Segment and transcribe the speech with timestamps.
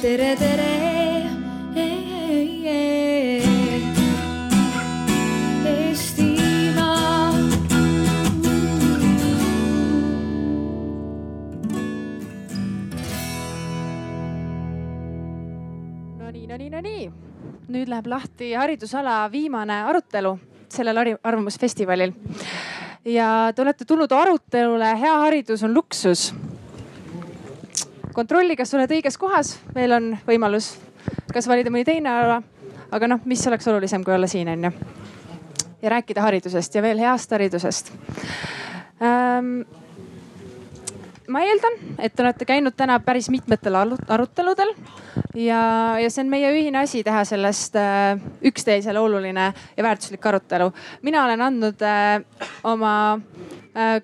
[0.00, 0.68] tere, tere.
[16.18, 17.10] No nii, no nii, no nii.
[17.70, 20.32] nüüd läheb lahti haridusala viimane arutelu
[20.72, 22.12] sellel arvamusfestivalil.
[23.04, 26.30] ja te olete tulnud arutelule Hea haridus on luksus.
[28.14, 30.72] Kontrolli, kas oled õiges kohas, veel on võimalus,
[31.32, 32.40] kas valida mõni teine ala.
[32.90, 34.70] aga noh, mis oleks olulisem, kui olla siin on ju.
[35.82, 37.92] ja rääkida haridusest ja veel heast haridusest
[39.02, 39.62] ähm,
[41.30, 44.72] ma eeldan, et te olete käinud täna päris mitmetel aruteludel
[45.38, 45.62] ja,
[46.00, 48.18] ja see on meie ühine asi teha sellest äh,
[48.50, 50.70] üksteisele oluline ja väärtuslik arutelu.
[51.02, 52.22] mina olen andnud äh,
[52.64, 52.92] oma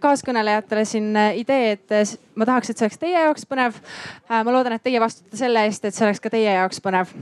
[0.01, 4.43] kaaskõnelejatele siin äh, idee, et äh, ma tahaks, et see oleks teie jaoks põnev äh,.
[4.45, 7.13] ma loodan, et teie vastutate selle eest, et see oleks ka teie jaoks põnev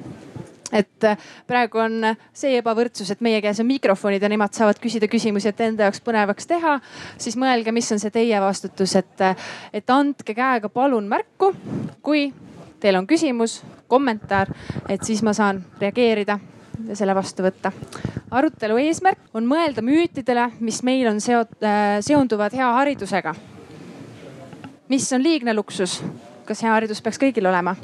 [0.74, 5.08] et äh, praegu on see ebavõrdsus, et meie käes on mikrofonid ja nemad saavad küsida
[5.10, 6.78] küsimusi, et enda jaoks põnevaks teha.
[7.18, 9.36] siis mõelge, mis on see teie vastutus, et, äh,
[9.72, 11.52] et andke käega palun märku,
[12.02, 12.32] kui
[12.80, 14.50] teil on küsimus, kommentaar,
[14.88, 16.38] et siis ma saan reageerida
[16.94, 17.72] selle vastu võtta.
[18.30, 23.34] arutelu eesmärk on mõelda müütidele, mis meil on seot- äh,, seonduvad hea haridusega.
[24.88, 26.02] mis on liigne luksus?
[26.44, 27.76] kas hea haridus peaks kõigil olema?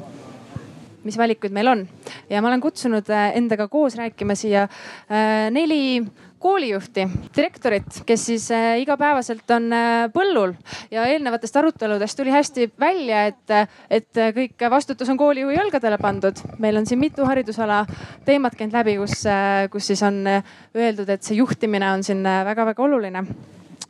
[1.03, 1.87] mis valikuid meil on
[2.29, 6.03] ja ma olen kutsunud äh, endaga koos rääkima siia äh, neli
[6.41, 10.55] koolijuhti, direktorit, kes siis äh, igapäevaselt on äh, põllul
[10.91, 13.55] ja eelnevatest aruteludest tuli hästi välja, et,
[13.89, 16.41] et kõik vastutus on koolijuhi õlgadele pandud.
[16.59, 17.85] meil on siin mitu haridusala
[18.25, 19.23] teemat käinud läbi, kus,
[19.71, 23.25] kus siis on äh, öeldud, et see juhtimine on siin väga-väga oluline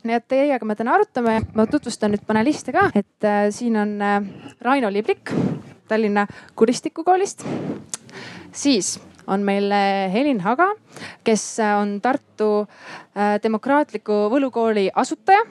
[0.02, 3.94] nii et teiega me täna arutame, ma tutvustan nüüd paneliste ka, et äh, siin on
[4.02, 4.18] äh,
[4.62, 5.30] Raino Liblik
[5.88, 7.44] Tallinna Kuristikukoolist.
[8.52, 10.72] siis on meil äh, Helin Haga,
[11.24, 12.66] kes äh, on Tartu
[13.14, 15.44] äh, Demokraatliku Võlukooli asutaja.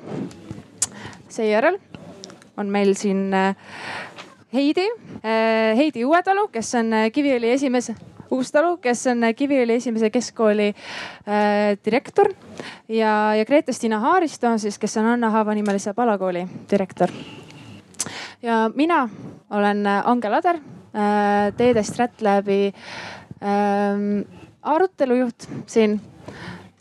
[1.31, 1.79] seejärel
[2.57, 3.55] on meil siin äh,
[4.53, 4.83] Heidi,
[5.77, 7.95] Heidi Uuetalu, kes on äh, Kiviõli esimese
[8.31, 12.29] Uustalu, kes on äh, Kiviõli esimese keskkooli äh, direktor
[12.87, 17.11] ja, ja Grete-Stina Haaristo siis, kes on Anna Haava nimelise palakooli direktor.
[18.41, 19.09] ja mina
[19.49, 22.73] olen äh, Angel Ader äh,, Teede Stratlabi
[23.41, 24.24] ähm,
[24.62, 26.00] arutelujuht siin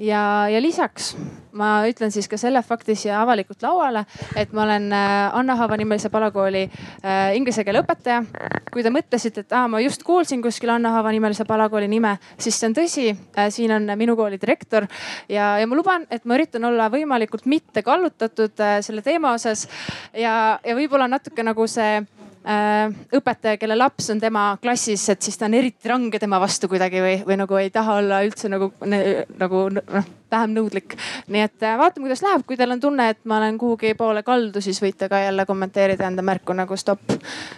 [0.01, 1.15] ja, ja lisaks
[1.53, 4.05] ma ütlen siis ka selle fakti siia avalikult lauale,
[4.39, 8.23] et ma olen äh, Anna Haava nimelise palakooli äh, inglise keele õpetaja.
[8.71, 12.59] kui te mõtlesite, et aa, ma just kuulsin kuskil Anna Haava nimelise palakooli nime, siis
[12.61, 13.51] see on tõsi äh,.
[13.51, 14.87] siin on minu kooli direktor
[15.29, 19.67] ja, ja ma luban, et ma üritan olla võimalikult mitte kallutatud äh, selle teema osas
[20.15, 21.99] ja, ja võib-olla natuke nagu see
[22.41, 27.03] õpetaja, kelle laps on tema klassis, et siis ta on eriti range tema vastu kuidagi
[27.05, 30.97] või, või nagu ei taha olla üldse nagu, nagu noh, vähem nõudlik.
[31.29, 34.23] nii et äh, vaatame, kuidas läheb, kui teil on tunne, et ma olen kuhugi poole
[34.23, 37.13] kaldu, siis võite ka jälle kommenteerida, anda märku nagu stopp.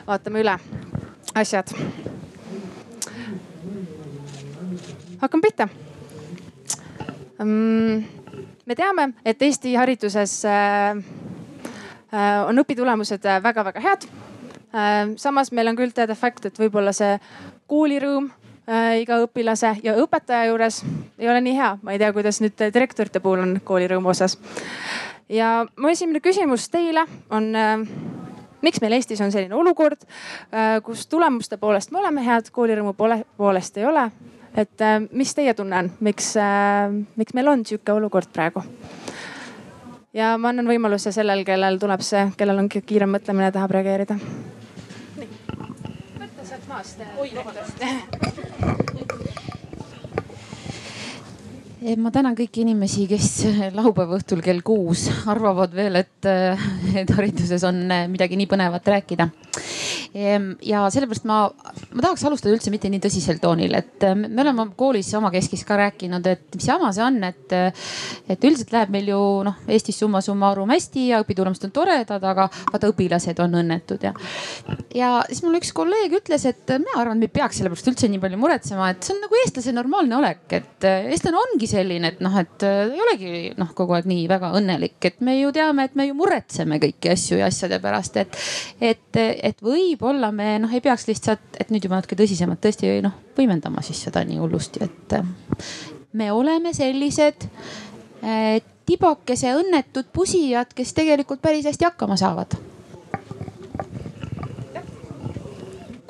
[0.06, 0.56] vaatame üle
[1.34, 1.70] asjad.
[5.22, 5.68] hakkame pihta
[7.38, 8.02] mm,.
[8.66, 10.98] me teame, et Eesti hariduses äh,
[12.10, 14.31] äh, on õpitulemused väga-väga head Äh,
[15.16, 17.18] samas meil on küll teada fakt, et võib-olla see
[17.70, 18.30] koolirõõm
[18.68, 20.82] äh, iga õpilase ja õpetaja juures
[21.18, 21.76] ei ole nii hea.
[21.82, 24.38] ma ei tea, kuidas nüüd direktorite puhul on koolirõõmu osas.
[25.28, 27.86] ja mu esimene küsimus teile on äh,
[28.62, 30.04] miks meil Eestis on selline olukord,
[30.86, 34.10] kus tulemuste poolest me oleme head, koolirõõmu poole, poolest ei ole.
[34.54, 36.34] et mis teie tunne on, miks,
[37.16, 38.62] miks meil on sihuke olukord praegu?
[40.14, 44.18] ja ma annan võimaluse sellel, kellel tuleb see, kellel on kiirem mõtlemine, tahab reageerida
[46.72, 47.18] võtta sealt maast.
[47.18, 48.91] oi, vabandust.
[51.98, 53.28] Ma tänan kõiki inimesi, kes
[53.74, 56.28] laupäeva õhtul kell kuus arvavad veel, et,
[56.94, 57.80] et hariduses on
[58.12, 59.28] midagi nii põnevat rääkida.
[60.62, 65.10] ja sellepärast ma, ma tahaks alustada üldse mitte nii tõsisel toonil, et me oleme koolis
[65.18, 67.56] omakeskis ka rääkinud, et mis jama see on, et,
[68.30, 72.46] et üldiselt läheb meil ju noh, Eestis summa summarum hästi ja õpitulemused on toredad, aga
[72.70, 74.14] vaata õpilased on õnnetud ja.
[74.94, 77.90] ja siis mul üks kolleeg ütles, et mina arvan, et me ei peaks selle pärast
[77.90, 82.12] üldse nii palju muretsema, et see on nagu eestlase normaalne olek, et eestlane ongi selline,
[82.12, 85.88] et noh, et ei olegi noh, kogu aeg nii väga õnnelik, et me ju teame,
[85.88, 88.40] et me ju muretseme kõiki asju ja asjade pärast, et,
[88.80, 93.16] et, et võib-olla me noh, ei peaks lihtsalt, et nüüd juba natuke tõsisemalt tõesti noh,
[93.38, 95.16] võimendama siis seda nii hullusti, et
[96.18, 97.48] me oleme sellised
[98.22, 102.58] eh, tibakese õnnetud pusijad, kes tegelikult päris hästi hakkama saavad.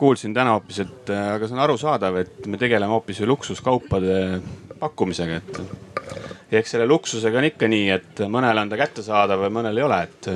[0.03, 4.17] Kuulsin täna hoopis, et aga see on arusaadav, et me tegeleme hoopis ju luksuskaupade
[4.83, 9.79] pakkumisega, et eks selle luksusega on ikka nii, et mõnele on ta kättesaadav ja mõnel
[9.79, 10.31] ei ole, et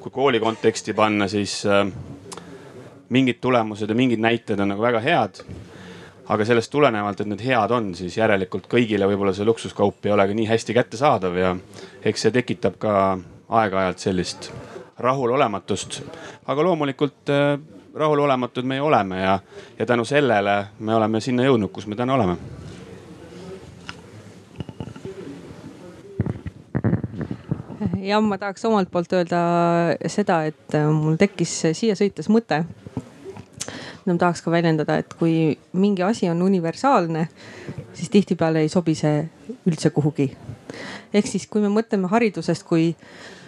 [0.00, 1.60] kui kooli konteksti panna, siis
[3.12, 5.42] mingid tulemused ja mingid näited on nagu väga head
[6.30, 10.28] aga sellest tulenevalt, et need head on, siis järelikult kõigile võib-olla see luksuskaup ei ole
[10.30, 11.52] ka nii hästi kättesaadav ja
[12.06, 12.94] eks see tekitab ka
[13.60, 14.50] aeg-ajalt sellist
[15.02, 16.02] rahulolematust.
[16.46, 17.58] aga loomulikult äh,
[17.94, 19.38] rahulolematud me oleme ja,
[19.78, 22.36] ja tänu sellele me oleme sinna jõudnud, kus me täna oleme
[28.10, 29.40] jah, ma tahaks omalt poolt öelda
[30.06, 32.64] seda, et mul tekkis siia sõites mõte
[34.06, 37.26] ma tahaks ka väljendada, et kui mingi asi on universaalne,
[37.92, 39.22] siis tihtipeale ei sobi see
[39.68, 40.30] üldse kuhugi.
[41.14, 42.94] ehk siis, kui me mõtleme haridusest kui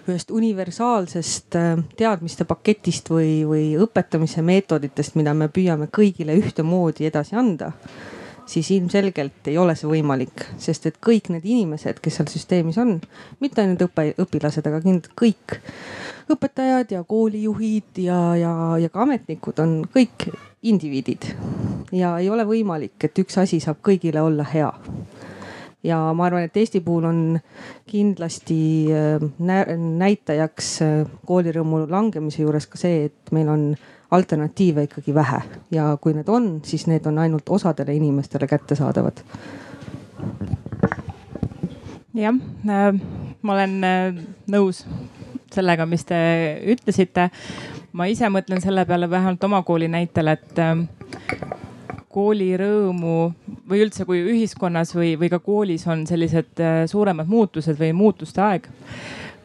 [0.08, 7.38] ühest universaalsest äh, teadmiste paketist või, või õpetamise meetoditest, mida me püüame kõigile ühtemoodi edasi
[7.38, 7.70] anda
[8.52, 12.99] siis ilmselgelt ei ole see võimalik, sest et kõik need inimesed, kes seal süsteemis on,
[13.40, 15.58] mitte ainult õpe, õpilased, aga kindlasti kõik
[16.32, 20.28] õpetajad ja koolijuhid ja, ja, ja ka ametnikud on kõik
[20.62, 21.32] indiviidid.
[21.93, 24.70] ja ei ole võimalik, et üks asi saab kõigile olla hea
[25.84, 27.22] ja ma arvan, et Eesti puhul on
[27.90, 28.60] kindlasti
[28.94, 29.25] äh,
[29.78, 30.93] näitajaks äh,
[31.26, 33.66] koolirõõmu langemise juures ka see, et meil on
[34.12, 39.23] alternatiive ikkagi vähe ja kui need on, siis need on ainult osadele inimestele kättesaadavad.
[42.14, 42.35] jah,
[42.69, 43.00] äh,
[43.43, 44.20] ma olen äh,
[44.53, 44.85] nõus
[45.53, 46.19] sellega, mis te
[46.75, 47.31] ütlesite.
[47.93, 50.76] ma ise mõtlen selle peale vähemalt oma kooli näitel, et äh,
[52.12, 53.17] koolirõõmu
[53.69, 58.69] või üldse, kui ühiskonnas või, või ka koolis on sellised suuremad muutused või muutuste aeg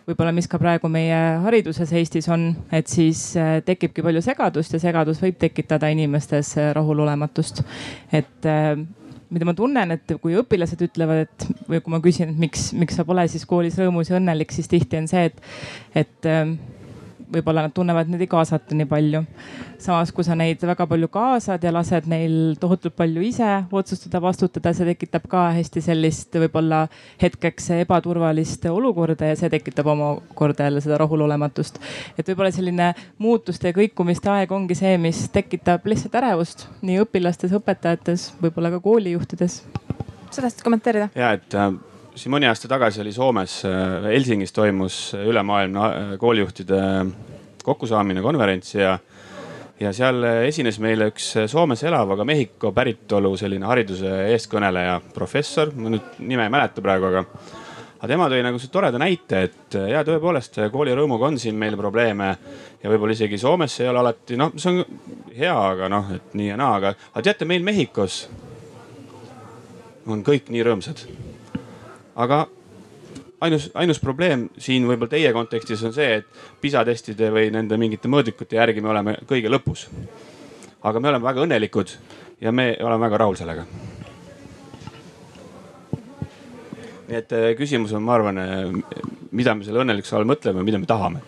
[0.07, 4.79] võib-olla, mis ka praegu meie hariduses Eestis on, et siis äh, tekibki palju segadust ja
[4.81, 7.63] segadus võib tekitada inimestes äh, rahulolematust.
[8.15, 8.77] et äh,
[9.29, 12.95] mida ma tunnen, et kui õpilased ütlevad, et või kui ma küsin, et miks, miks
[12.95, 15.41] sa pole siis koolis rõõmus ja õnnelik, siis tihti on see, et,
[16.05, 16.29] et
[17.33, 19.23] võib-olla nad tunnevad, et neid ei kaasata nii palju.
[19.77, 24.73] samas, kui sa neid väga palju kaasad ja lased neil tohutult palju ise otsustada, vastutada,
[24.73, 26.85] see tekitab ka hästi sellist võib-olla
[27.21, 31.81] hetkeks ebaturvalist olukorda ja see tekitab omakorda jälle seda rahulolematust.
[32.17, 37.53] et võib-olla selline muutuste ja kõikumiste aeg ongi see, mis tekitab lihtsalt ärevust nii õpilastes,
[37.59, 39.61] õpetajates, võib-olla ka koolijuhtides.
[40.31, 41.09] sa tahtsid kommenteerida?
[41.15, 41.73] ja, et äh,
[42.17, 46.79] siin mõni aasta tagasi oli Soomes, äh, Helsingis toimus ülemaailmne äh, koolijuhtide
[47.63, 48.95] kokkusaamine, konverents ja,
[49.79, 55.93] ja seal esines meile üks Soomes elav, aga Mehhiko päritolu selline hariduse eestkõneleja, professor, ma
[55.93, 57.25] nüüd nime ei mäleta praegu, aga
[57.97, 62.27] aga tema tõi nagu toreda näite, et ja tõepoolest koolirõõmuga on siin meil probleeme
[62.83, 64.99] ja võib-olla isegi Soomes ei ole alati, noh, see on
[65.37, 68.25] hea, aga noh, et nii ja naa, aga, aga teate, meil Mehhikos
[70.07, 71.07] on kõik nii rõõmsad
[72.17, 72.47] aga
[73.41, 78.09] ainus, ainus probleem siin võib-olla teie kontekstis on see, et PISA testide või nende mingite
[78.11, 79.87] mõõdikute järgi me oleme kõige lõpus.
[80.83, 81.93] aga me oleme väga õnnelikud
[82.41, 83.65] ja me oleme väga rahul sellega.
[87.07, 90.79] nii et äh, küsimus on, ma arvan, äh, mida me selle õnnelikkuse all mõtleme, mida
[90.79, 91.21] me tahame.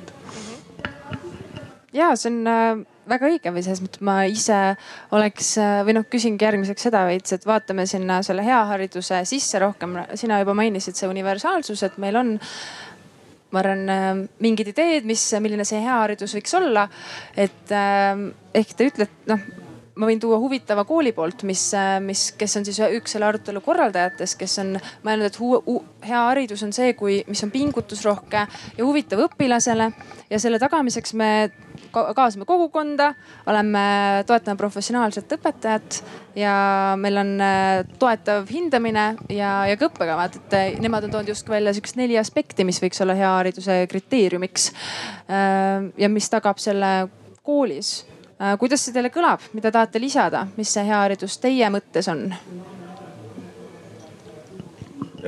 [1.94, 4.60] ja see on äh, väga õige või selles mõttes ma ise
[5.16, 5.54] oleks
[5.88, 9.98] või noh, küsingi järgmiseks seda veits, et vaatame sinna selle hea hariduse sisse rohkem.
[10.20, 12.36] sina juba mainisid see universaalsus, et meil on
[13.50, 16.88] ma arvan, mingid ideed, mis, milline see hea haridus võiks olla.
[17.36, 19.68] et ehk te ütlete, noh
[20.00, 21.64] ma võin tuua huvitava kooli poolt, mis,
[22.04, 26.22] mis, kes on siis üks selle arutelu korraldajatest, kes on mõelnud, et hu, hu, hea
[26.30, 28.46] haridus on see, kui, mis on pingutusrohke
[28.78, 29.90] ja huvitav õpilasele
[30.30, 31.32] ja selle tagamiseks me
[31.92, 33.14] kaasame kogukonda,
[33.50, 33.84] oleme,
[34.28, 36.00] toetame professionaalset õpetajat
[36.40, 36.54] ja
[37.00, 41.58] meil on äh, toetav hindamine ja, ja ka õppekavad, et äh, nemad on toonud justkui
[41.58, 44.72] välja siukest neli aspekti, mis võiks olla hea hariduse kriteeriumiks.
[45.30, 47.10] Äh, ja mis tagab selle
[47.44, 48.06] koolis.
[48.60, 52.30] kuidas see teile kõlab, mida tahate lisada, mis see hea haridus teie mõttes on?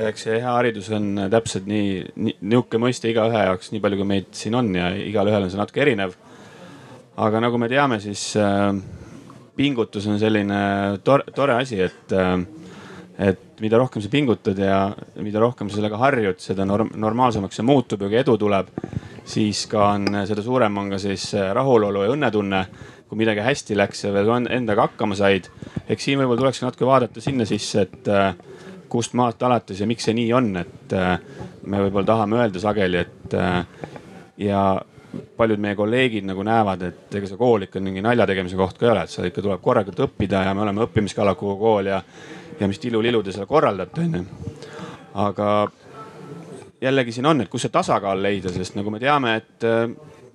[0.08, 4.08] eks see hea haridus on täpselt nii, nii nihuke mõiste igaühe jaoks, nii palju kui
[4.08, 6.16] meid siin on ja igalühel on see natuke erinev
[7.16, 8.72] aga nagu me teame, siis äh,
[9.56, 10.58] pingutus on selline
[11.04, 12.36] tore, tore asi, et äh,
[13.22, 14.78] et mida rohkem sa pingutad ja
[15.22, 18.70] mida rohkem sa sellega harjud, seda norm normaalsemaks see muutub ja kui edu tuleb,
[19.28, 22.64] siis ka on, seda suurem on ka siis äh, rahulolu ja õnnetunne.
[23.12, 25.50] kui midagi hästi läks ja veel endaga hakkama said.
[25.88, 28.32] eks siin võib-olla tuleks natuke vaadata sinna sisse, et äh,
[28.88, 31.18] kust maalt alates ja miks see nii on, et äh,
[31.66, 33.66] me võib-olla tahame öelda sageli, et äh,
[34.40, 34.62] ja
[35.36, 38.86] paljud meie kolleegid nagu näevad, et ega see kool ikka mingi nalja tegemise koht ka
[38.86, 42.00] ei ole, et seal ikka tuleb korralikult õppida ja me oleme õppimiskalakuga kool ja,
[42.60, 44.24] ja mis tilulilu te seal korraldate, onju.
[45.24, 45.48] aga
[46.82, 49.84] jällegi siin on, et kus see tasakaal leida, sest nagu me teame, et äh,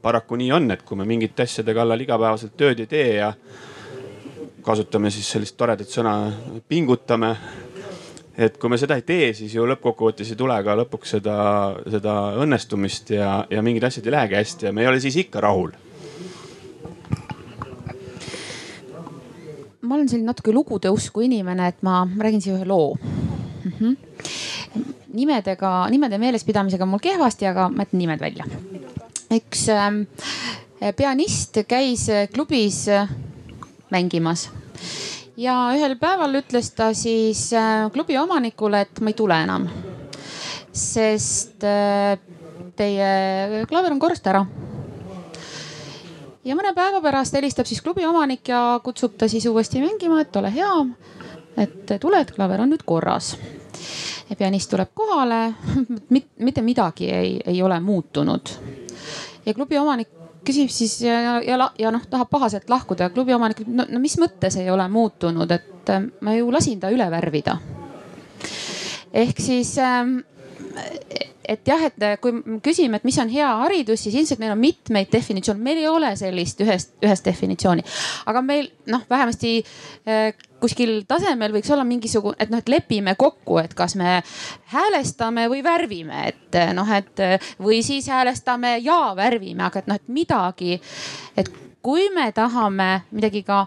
[0.01, 3.31] paraku nii on, et kui me mingite asjade kallal igapäevaselt tööd ei tee ja
[4.67, 6.13] kasutame siis sellist toredat sõna
[6.67, 7.31] pingutame
[8.37, 11.37] et kui me seda ei tee, siis ju lõppkokkuvõttes ei tule ka lõpuks seda,
[11.89, 15.41] seda õnnestumist ja, ja mingid asjad ei lähegi hästi ja me ei ole siis ikka
[15.43, 15.73] rahul.
[19.87, 23.71] ma olen selline natuke lugude usku inimene, et ma räägin siia ühe loo mm.
[23.79, 24.83] -hmm.
[25.15, 28.45] nimedega, nimede meelespidamisega on mul kehvasti, aga ma jätan nimed välja.
[29.31, 32.85] üks äh, pianist käis klubis
[33.89, 34.49] mängimas
[35.37, 39.67] ja ühel päeval ütles ta siis äh, klubi omanikule, et ma ei tule enam.
[40.77, 42.17] sest äh,
[42.77, 44.45] teie klaver on korrast ära.
[46.43, 50.35] ja mõne päeva pärast helistab siis klubi omanik ja kutsub ta siis uuesti mängima, et
[50.35, 50.73] ole hea,
[51.57, 53.35] et tule, et klaver on nüüd korras
[54.37, 55.53] pianist tuleb kohale,
[56.45, 58.49] mitte midagi ei, ei ole muutunud.
[59.45, 60.16] ja klubi omanik
[60.47, 64.17] küsib siis ja, ja, ja, noh, tahab pahaselt lahkuda ja klubi omanik ütleb, no, mis
[64.21, 67.57] mõttes ei ole muutunud, et äh, ma ju lasin ta üle värvida.
[69.13, 70.19] ehk siis ähm,
[71.47, 75.09] et jah, et kui küsime, et mis on hea haridus, siis ilmselt meil on mitmeid
[75.11, 77.85] definitsioone, meil ei ole sellist ühest, ühest definitsiooni.
[78.27, 83.59] aga meil noh, vähemasti äh, kuskil tasemel võiks olla mingisugune, et noh, et lepime kokku,
[83.61, 84.19] et kas me
[84.73, 89.89] häälestame või värvime, et äh, noh, et äh, või siis häälestame ja värvime, aga et
[89.91, 90.79] noh, et midagi,
[91.37, 91.51] et
[91.85, 93.65] kui me tahame midagi ka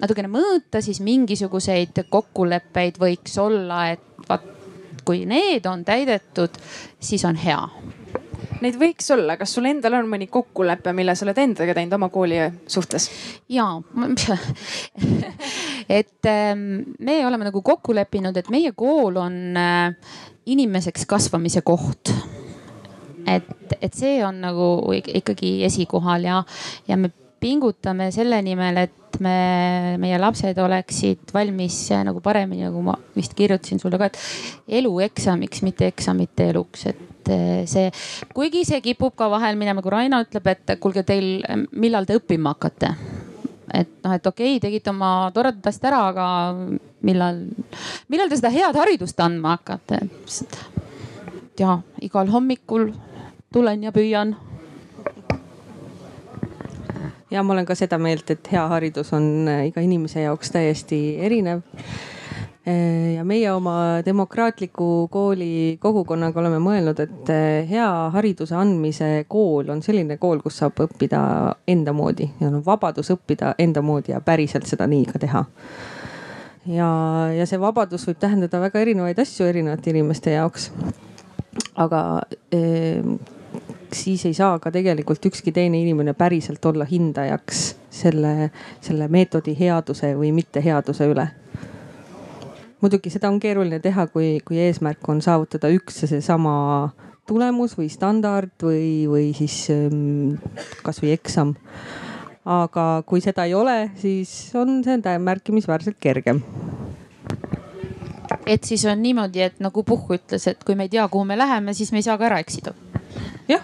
[0.00, 4.46] natukene mõõta, siis mingisuguseid kokkuleppeid võiks olla, et vaat
[5.04, 6.60] kui need on täidetud,
[7.00, 7.60] siis on hea.
[8.60, 12.10] Neid võiks olla, kas sul endal on mõni kokkulepe, mille sa oled endaga teinud oma
[12.12, 13.08] kooli suhtes?
[13.48, 13.68] ja
[16.00, 16.66] et ähm,
[16.98, 20.12] me oleme nagu kokku leppinud, et meie kool on äh,
[20.50, 22.12] inimeseks kasvamise koht
[23.26, 26.40] et, et see on nagu ikkagi esikohal ja,
[26.88, 32.96] ja me pingutame selle nimel, et me, meie lapsed oleksid valmis nagu paremini, nagu ma
[33.16, 37.90] vist kirjutasin sulle ka, et elu eksamiks, mitte eksamite eluks, et eh, see,
[38.34, 42.54] kuigi see kipub ka vahel minema, kui Raina ütleb, et kuulge teil, millal te õppima
[42.54, 42.94] hakkate?
[43.74, 46.26] Et noh, et okei okay,, tegite oma toredat asja ära, aga
[47.06, 47.44] millal,
[48.10, 50.00] millal te seda head haridust andma hakkate?
[51.60, 52.88] ja igal hommikul
[53.52, 54.32] tulen ja püüan.
[57.30, 61.00] Ja ma olen ka seda meelt, et hea haridus on äh, iga inimese jaoks täiesti
[61.22, 61.60] erinev
[63.14, 69.82] ja meie oma demokraatliku kooli kogukonnaga oleme mõelnud, et äh, hea hariduse andmise kool on
[69.82, 71.22] selline kool, kus saab õppida
[71.68, 75.44] enda moodi ja on vabadus õppida enda moodi ja päriselt seda nii ka teha.
[76.66, 76.90] ja,
[77.36, 80.70] ja see vabadus võib tähendada väga erinevaid asju erinevate inimeste jaoks.
[81.76, 82.02] aga
[83.92, 88.50] siis ei saa ka tegelikult ükski teine inimene päriselt olla hindajaks selle,
[88.80, 91.28] selle meetodi headuse või mitteheaduse üle.
[92.80, 96.54] Muidugi seda on keeruline teha, kui, kui eesmärk on saavutada üks ja seesama
[97.28, 100.38] tulemus või standard või, või siis ähm,
[100.84, 101.54] kasvõi eksam.
[102.44, 106.40] aga kui seda ei ole, siis on see märkimisväärselt kergem
[108.46, 111.36] et siis on niimoodi, et nagu Puhh ütles, et kui me ei tea, kuhu me
[111.38, 112.74] läheme, siis me ei saa ka ära eksida.
[113.48, 113.62] jah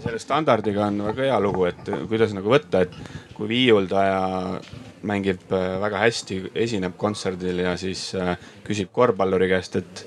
[0.00, 2.94] selle standardiga on väga hea lugu, et kuidas nagu võtta, et
[3.36, 4.60] kui viiuldaja
[5.06, 8.34] mängib äh, väga hästi, esineb kontserdil ja siis äh,
[8.66, 10.04] küsib korvpalluri käest, et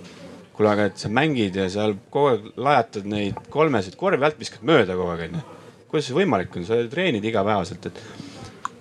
[0.53, 4.65] kuule, aga et sa mängid ja seal kogu aeg lajatad neid kolmesid korvi alt, viskad
[4.67, 5.41] mööda kogu aeg onju.
[5.89, 8.03] kuidas see võimalik on, sa treenid igapäevaselt, et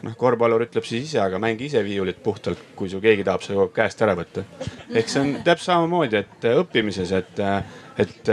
[0.02, 3.66] noh, korvpallur ütleb siis ise, aga mängi ise viiulit puhtalt, kui su keegi tahab seda
[3.74, 4.44] käest ära võtta.
[4.90, 7.42] eks see on täpselt samamoodi, et äh, õppimises, et,
[8.02, 8.32] et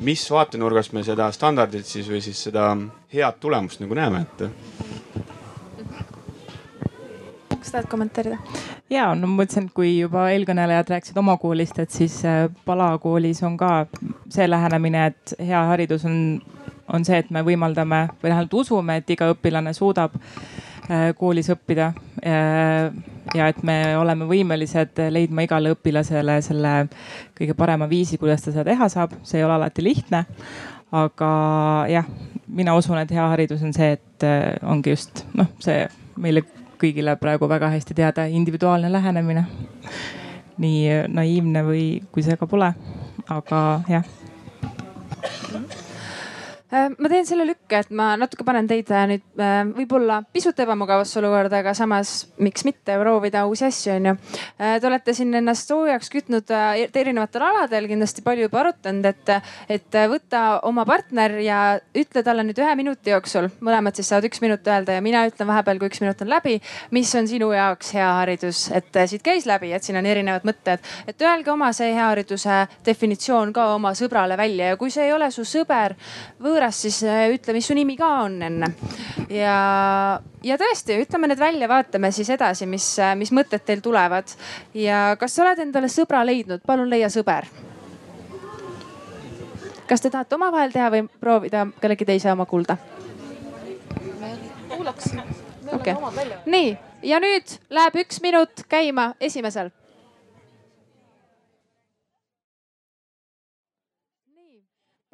[0.00, 2.70] mis vaatenurgast me seda standardit siis või siis seda
[3.12, 5.36] head tulemust nagu näeme, et.
[7.68, 8.38] Kas tahad kommenteerida?
[8.90, 12.90] ja no ma mõtlesin, et kui juba eelkõnelejad rääkisid oma koolist, et siis äh, Pala
[13.02, 13.86] koolis on ka
[14.32, 16.16] see lähenemine, et hea haridus on,
[16.92, 21.90] on see, et me võimaldame või vähemalt usume, et iga õpilane suudab äh, koolis õppida
[22.24, 22.88] äh,
[23.36, 26.74] ja et me oleme võimelised leidma igale õpilasele selle
[27.36, 30.24] kõige parema viisi, kuidas ta seda teha saab, see ei ole alati lihtne.
[30.96, 31.30] aga
[31.92, 32.06] jah,
[32.48, 34.30] mina usun, et hea haridus on see, et
[34.64, 35.82] ongi just noh, see
[36.16, 36.46] meile
[36.80, 39.46] kõigile praegu väga hästi teada individuaalne lähenemine.
[40.58, 42.72] nii naiivne või kui see ka pole,
[43.30, 44.02] aga jah
[46.70, 51.16] ma teen selle lükke, et ma natuke panen teid äh, nüüd äh, võib-olla pisut ebamugavasse
[51.20, 54.14] olukorda, aga samas miks mitte proovida uusi asju, onju.
[54.58, 59.32] Te olete siin ennast soojaks kütnud erinevatel aladel, kindlasti palju juba arutanud, et,
[59.72, 61.60] et võtta oma partner ja
[61.96, 65.48] ütle talle nüüd ühe minuti jooksul, mõlemad siis saavad üks minut öelda ja mina ütlen
[65.48, 66.58] vahepeal, kui üks minut on läbi,
[66.96, 70.84] mis on sinu jaoks hea haridus, et siit käis läbi, et siin on erinevad mõtted,
[71.08, 75.14] et öelge oma see hea hariduse definitsioon ka oma sõbrale välja ja kui see ei
[75.16, 75.96] ole su sõber
[76.42, 78.72] või võõras, siis äh, ütle, mis su nimi ka on enne.
[79.30, 84.28] ja, ja tõesti, ütleme need välja, vaatame siis edasi, mis, äh, mis mõtted teil tulevad.
[84.74, 87.46] ja kas sa oled endale sõbra leidnud, palun leia sõber.
[89.88, 92.76] kas te tahate omavahel teha või proovida kellegi teise oma kuulda?
[94.68, 95.14] kuulaks.
[95.72, 95.94] okei
[96.46, 99.70] nii ja nüüd läheb üks minut käima esimesel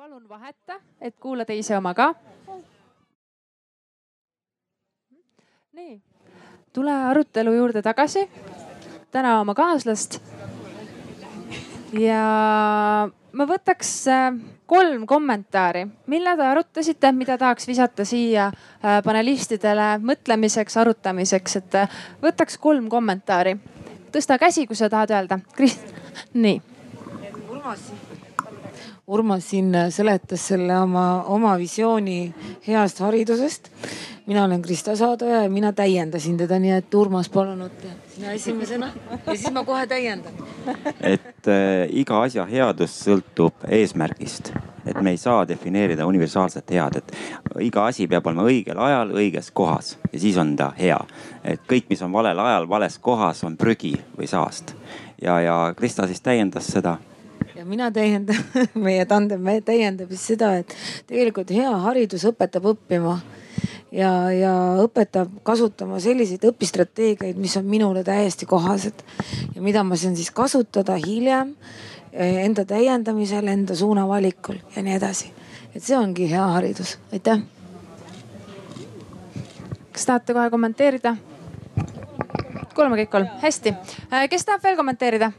[0.05, 2.11] palun vaheta, et kuula teise oma ka.
[5.73, 5.95] nii,
[6.77, 8.29] tule arutelu juurde tagasi.
[9.11, 10.19] täna oma kaaslast.
[11.97, 12.21] ja
[13.33, 14.29] ma võtaks äh,
[14.67, 22.01] kolm kommentaari, mille te arutasite, mida tahaks visata siia äh, panelistidele mõtlemiseks, arutamiseks, et äh,
[22.23, 23.57] võtaks kolm kommentaari.
[24.13, 25.41] tõsta käsi, kui sa tahad öelda.
[25.57, 25.97] Krist-,
[26.35, 26.61] nii.
[27.49, 27.89] Urmas
[29.07, 32.35] Urmas siin seletas selle oma, oma visiooni
[32.67, 33.69] heast haridusest.
[34.27, 38.89] mina olen Krista Saadoja ja mina täiendasin teda, nii et Urmas, palun võtta sina esimesena
[39.27, 40.33] ja siis ma kohe täiendan.
[41.01, 44.55] et äh, iga asja headus sõltub eesmärgist,
[44.87, 47.17] et me ei saa defineerida universaalset head, et
[47.61, 51.01] iga asi peab olema õigel ajal, õiges kohas ja siis on ta hea.
[51.45, 54.73] et kõik, mis on valel ajal, vales kohas, on prügi või saast.
[55.23, 56.97] ja, ja Krista siis täiendas seda
[57.65, 58.37] ja mina täiendan,
[58.87, 60.75] meie tandem täiendab siis seda, et
[61.09, 63.17] tegelikult hea haridus õpetab õppima
[63.95, 64.53] ja, ja
[64.85, 69.01] õpetab kasutama selliseid õpistrateegiaid, mis on minule täiesti kohased
[69.55, 71.55] ja mida ma saan siis kasutada hiljem
[72.13, 75.33] eh, enda täiendamisel, enda suuna valikul ja nii edasi.
[75.75, 77.41] et see ongi hea haridus, aitäh.
[79.93, 81.17] kas tahate kohe kommenteerida?
[82.75, 83.73] kuulame kõik kolm, hästi.
[84.11, 85.33] Äh, kes tahab veel kommenteerida?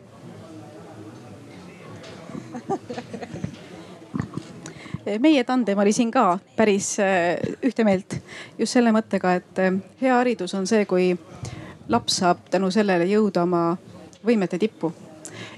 [5.19, 8.17] meie tandem oli siin ka päris äh, ühte meelt
[8.57, 11.11] just selle mõttega, et äh, hea haridus on see, kui
[11.89, 13.77] laps saab tänu sellele jõuda oma
[14.25, 14.93] võimete tippu.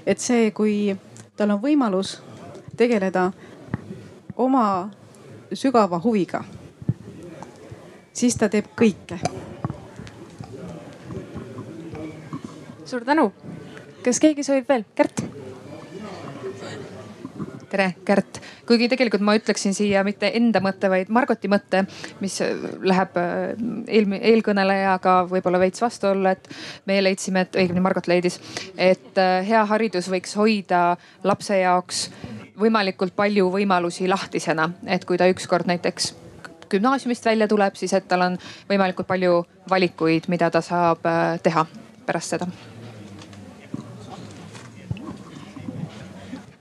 [0.06, 0.96] et see, kui
[1.36, 2.18] tal on võimalus
[2.76, 3.32] tegeleda
[4.36, 4.90] oma
[5.52, 6.44] sügava huviga,
[8.12, 9.18] siis ta teeb kõike.
[12.84, 13.32] suur tänu.
[14.04, 14.84] kas keegi soovib veel?
[14.94, 15.37] Kärt
[17.70, 18.40] tere, Kärt.
[18.66, 21.84] kuigi tegelikult ma ütleksin siia mitte enda mõtte, vaid Margoti mõtte,
[22.22, 23.34] mis läheb äh,
[23.86, 26.48] eel, eelkõnelejaga võib-olla veits vastu olla, et
[26.88, 28.40] meie leidsime, et õigemini Margot leidis,
[28.76, 30.82] et äh, hea haridus võiks hoida
[31.28, 32.06] lapse jaoks
[32.58, 36.14] võimalikult palju võimalusi lahtisena, et kui ta ükskord näiteks
[36.68, 41.68] gümnaasiumist välja tuleb, siis et tal on võimalikult palju valikuid, mida ta saab äh, teha
[42.08, 42.48] pärast seda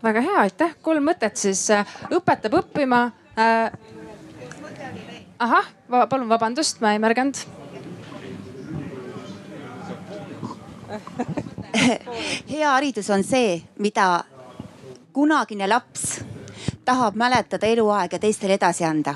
[0.03, 1.67] väga hea, aitäh, kolm mõtet siis
[2.13, 3.71] õpetab õppima äh,.
[5.39, 5.65] ahah,
[6.09, 7.37] palun vabandust, ma ei märganud
[12.51, 14.23] hea haridus on see, mida
[15.13, 16.21] kunagine laps
[16.85, 19.15] tahab mäletada eluaeg ja teistele edasi anda.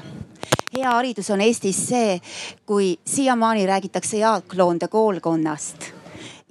[0.73, 2.19] hea haridus on Eestis see,
[2.65, 6.00] kui siiamaani räägitakse Jaak Loonde koolkonnast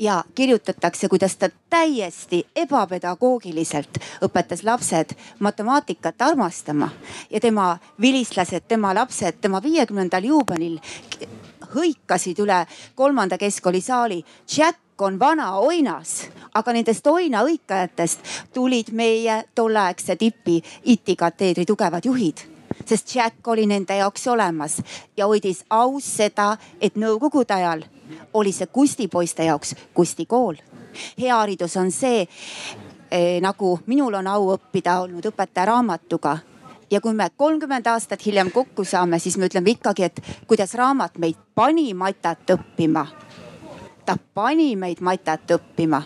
[0.01, 6.89] ja kirjutatakse, kuidas ta täiesti ebapedagoogiliselt õpetas lapsed matemaatikat armastama
[7.31, 10.79] ja tema vilistlased, tema lapsed tema viiekümnendal juubelil
[11.75, 14.25] hõikasid üle kolmanda keskkooli saali.
[14.57, 22.09] Jack on vana oinas, aga nendest oina hõikajatest tulid meie tolleaegse tipi IT kateedri tugevad
[22.09, 22.47] juhid
[22.87, 24.81] sest Jack oli nende jaoks olemas
[25.17, 27.85] ja hoidis aus seda, et nõukogude ajal
[28.35, 30.57] oli see Kusti poiste jaoks Kusti kool.
[31.19, 32.27] hea haridus on see
[33.11, 36.39] eh, nagu minul on au õppida olnud õpetaja raamatuga
[36.91, 41.19] ja kui me kolmkümmend aastat hiljem kokku saame, siis me ütleme ikkagi, et kuidas raamat
[41.19, 43.07] meid pani matat õppima.
[44.07, 46.03] ta pani meid matat õppima.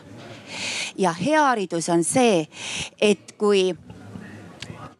[0.98, 2.48] ja hea haridus on see,
[3.00, 3.74] et kui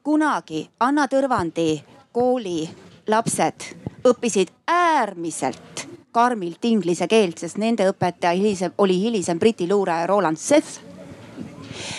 [0.03, 2.69] kunagi Anna Tõrvandi kooli
[3.09, 10.39] lapsed õppisid äärmiselt karmilt inglise keelt, sest nende õpetaja hilisem, oli hilisem Briti luuraja Roland
[10.39, 10.81] Seth.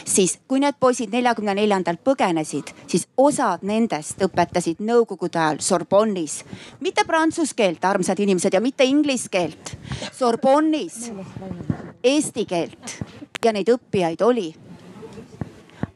[0.06, 6.43] siis kui need poisid neljakümne neljandal põgenesid, siis osad nendest õpetasid nõukogude ajal Sorbonnis.
[6.80, 9.75] mitte prantsuse keelt, armsad inimesed, ja mitte inglise keelt.
[10.13, 11.12] Sorbonnis
[12.04, 12.95] eesti keelt
[13.43, 14.54] ja neid õppijaid oli.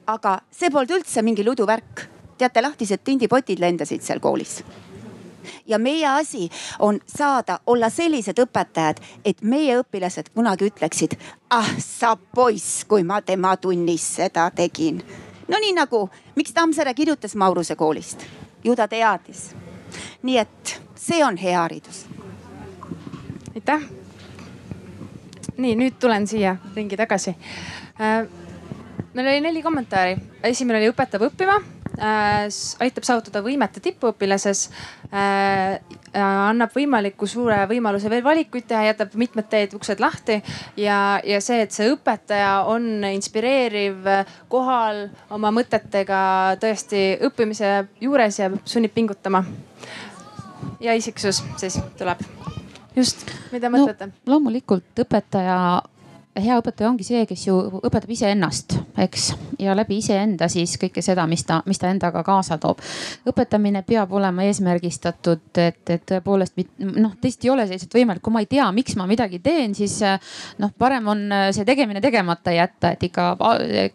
[0.08, 2.08] aga see polnud üldse mingi luduvärk.
[2.38, 4.60] teate, lahtised tindipotid lendasid seal koolis
[5.68, 11.16] ja meie asi on saada olla sellised õpetajad, et meie õpilased kunagi ütleksid,
[11.50, 15.04] ah sa poiss, kui ma tema tunnis seda tegin.
[15.48, 18.26] no nii nagu, miks Tammsaare kirjutas Mauruse koolist,
[18.64, 19.56] ju ta teadis.
[20.24, 22.06] nii et see on hea haridus.
[23.56, 23.82] aitäh.
[25.58, 27.36] nii, nüüd tulen siia ringi tagasi
[28.02, 28.28] äh,
[29.14, 31.60] meil oli neli kommentaari, esimene oli õpetab õppima
[32.00, 34.66] aitab saavutada võimete tipuõpilases
[35.12, 35.80] äh,.
[36.20, 40.40] annab võimaliku suure võimaluse veel valikuid teha, jätab mitmed teed uksed lahti
[40.80, 44.08] ja, ja see, et see õpetaja on inspireeriv,
[44.50, 46.22] kohal oma mõtetega
[46.62, 49.44] tõesti õppimise juures ja sunnib pingutama.
[50.80, 52.24] ja isiksus siis tuleb.
[52.96, 54.20] just, mida mõtlete no,?
[54.26, 55.60] loomulikult õpetaja
[56.38, 59.30] hea õpetaja ongi see, kes ju õpetab iseennast, eks,
[59.62, 62.82] ja läbi iseenda siis kõike seda, mis ta, mis ta endaga kaasa toob.
[63.30, 68.44] õpetamine peab olema eesmärgistatud, et, et tõepoolest noh, tõesti ei ole selliselt võimalik, kui ma
[68.46, 69.98] ei tea, miks ma midagi teen, siis
[70.62, 73.32] noh, parem on see tegemine tegemata jätta, et ikka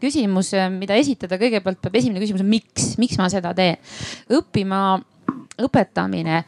[0.03, 3.79] küsimus, mida esitada, kõigepealt peab esimene küsimus on miks, miks ma seda teen.
[4.35, 4.85] õppima,
[5.65, 6.43] õpetamine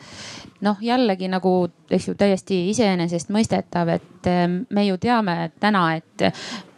[0.61, 1.53] noh, jällegi nagu,
[1.91, 6.27] eks ju, täiesti iseenesestmõistetav, et ehm, me ju teame täna, et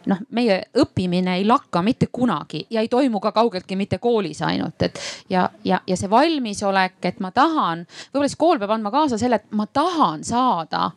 [0.09, 4.81] noh, meie õppimine ei lakka mitte kunagi ja ei toimu ka kaugeltki mitte koolis ainult,
[4.85, 9.19] et ja, ja, ja see valmisolek, et ma tahan, võib-olla siis kool peab andma kaasa
[9.21, 10.89] selle, et ma tahan saada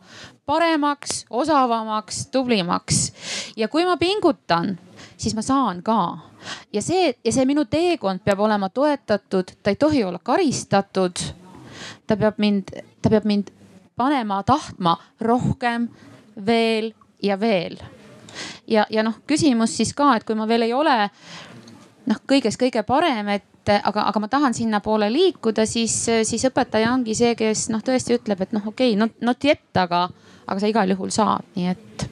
[0.45, 3.03] paremaks, osavamaks, tublimaks.
[3.57, 4.75] ja kui ma pingutan,
[5.17, 6.17] siis ma saan ka.
[6.73, 11.42] ja see, ja see minu teekond peab olema toetatud, ta ei tohi olla karistatud
[12.07, 13.51] ta peab mind, ta peab mind
[13.95, 15.87] panema tahtma rohkem,
[16.45, 17.77] veel ja veel.
[18.67, 20.95] ja, ja noh, küsimus siis ka, et kui ma veel ei ole
[22.09, 25.95] noh, kõiges kõige parem, et aga, aga ma tahan sinnapoole liikuda, siis,
[26.27, 29.63] siis õpetaja ongi see, kes noh, tõesti ütleb, et noh, okei okay,, not, not yet,
[29.79, 30.07] aga,
[30.47, 32.07] aga sa igal juhul saad, nii et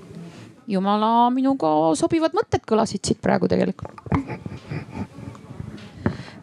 [0.71, 1.67] jumala minuga
[1.99, 3.97] sobivad mõtted kõlasid siit praegu tegelikult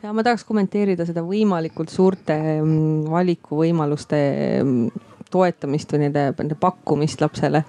[0.09, 4.21] ja ma tahaks kommenteerida seda võimalikult suurte mm, valikuvõimaluste
[4.63, 7.65] mm, toetamist või nende, nende pakkumist lapsele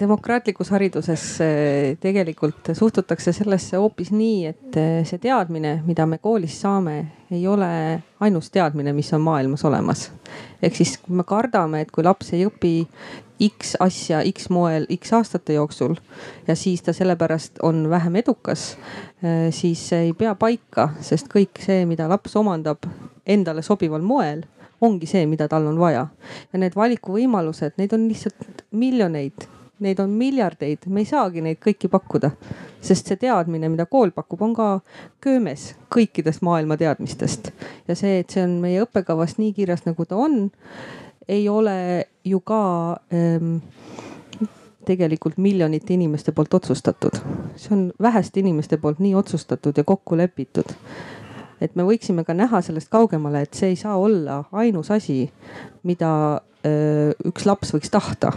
[0.00, 6.56] demokraatlikus hariduses eh, tegelikult suhtutakse sellesse hoopis nii, et eh, see teadmine, mida me koolis
[6.60, 6.96] saame,
[7.32, 7.68] ei ole
[8.24, 10.10] ainus teadmine, mis on maailmas olemas.
[10.62, 12.74] ehk siis, kui me kardame, et kui laps ei õpi
[13.42, 15.96] X asja X moel X aastate jooksul
[16.46, 18.76] ja siis ta sellepärast on vähem edukas,
[19.22, 22.86] eh, siis see ei pea paika, sest kõik see, mida laps omandab
[23.26, 24.44] endale sobival moel,
[24.80, 26.06] ongi see, mida tal on vaja.
[26.52, 29.48] ja need valikuvõimalused, neid on lihtsalt miljoneid,
[29.82, 32.30] neid on miljardeid, me ei saagi neid kõiki pakkuda.
[32.84, 34.68] sest see teadmine, mida kool pakub, on ka
[35.24, 37.50] köömes kõikidest maailma teadmistest
[37.88, 40.50] ja see, et see on meie õppekavas nii kirjas, nagu ta on
[41.28, 43.56] ei ole ju ka ähm,
[44.84, 47.18] tegelikult miljonite inimeste poolt otsustatud.
[47.56, 50.74] see on väheste inimeste poolt nii otsustatud ja kokku lepitud.
[51.60, 55.30] et me võiksime ka näha sellest kaugemale, et see ei saa olla ainus asi,
[55.82, 58.32] mida öö, üks laps võiks tahta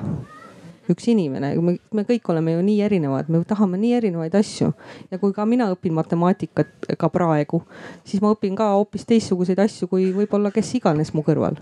[0.93, 4.71] üks inimene, me, me kõik oleme ju nii erinevad, me tahame nii erinevaid asju.
[5.11, 7.61] ja kui ka mina õpin matemaatikat ka praegu,
[8.07, 11.59] siis ma õpin ka hoopis teistsuguseid asju, kui võib-olla kes iganes mu kõrval.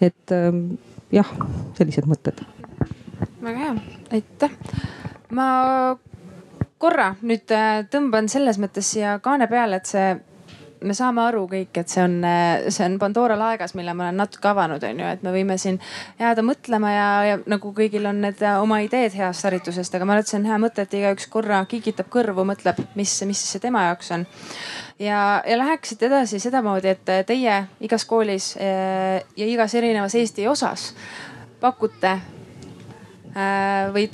[0.00, 0.78] et ähm,
[1.12, 1.28] jah,
[1.78, 2.40] sellised mõtted.
[3.42, 3.74] väga hea,
[4.18, 4.56] aitäh.
[5.30, 5.50] ma
[6.80, 10.16] korra nüüd äh, tõmban selles mõttes siia kaane peale, et see
[10.86, 12.14] me saame aru kõik, et see on,
[12.72, 15.76] see on Pandora laegas, mille ma olen natuke avanud, on ju, et me võime siin
[16.20, 20.24] jääda mõtlema ja, ja nagu kõigil on need oma ideed heast haritusest, aga ma arvan,
[20.24, 23.84] et see on hea mõte, et igaüks korra kiigitab kõrvu, mõtleb, mis, mis see tema
[23.90, 24.26] jaoks on.
[24.98, 30.90] ja, ja läheksite edasi sedamoodi, et teie igas koolis eh, ja igas erinevas Eesti osas
[31.60, 34.08] pakute eh, või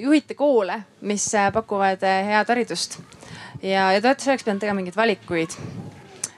[0.00, 2.96] juhite koole, mis pakuvad head haridust
[3.62, 5.56] ja, ja te olete selleks pidanud tegema mingeid valikuid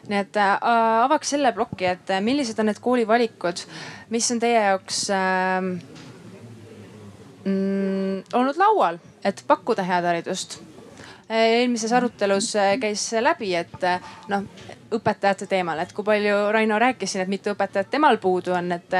[0.08, 0.56] nii et äh,
[1.04, 3.64] avaks selle ploki, et äh, millised on need koolivalikud,
[4.10, 5.70] mis on teie jaoks äh,
[7.44, 10.60] mm, olnud laual, et pakkuda head haridust?
[11.32, 13.86] eelmises arutelus äh, käis läbi, et
[14.28, 14.44] noh,
[14.96, 18.96] õpetajate teemal, et kui palju Raino rääkis siin, et mitu õpetajat temal puudu on, et,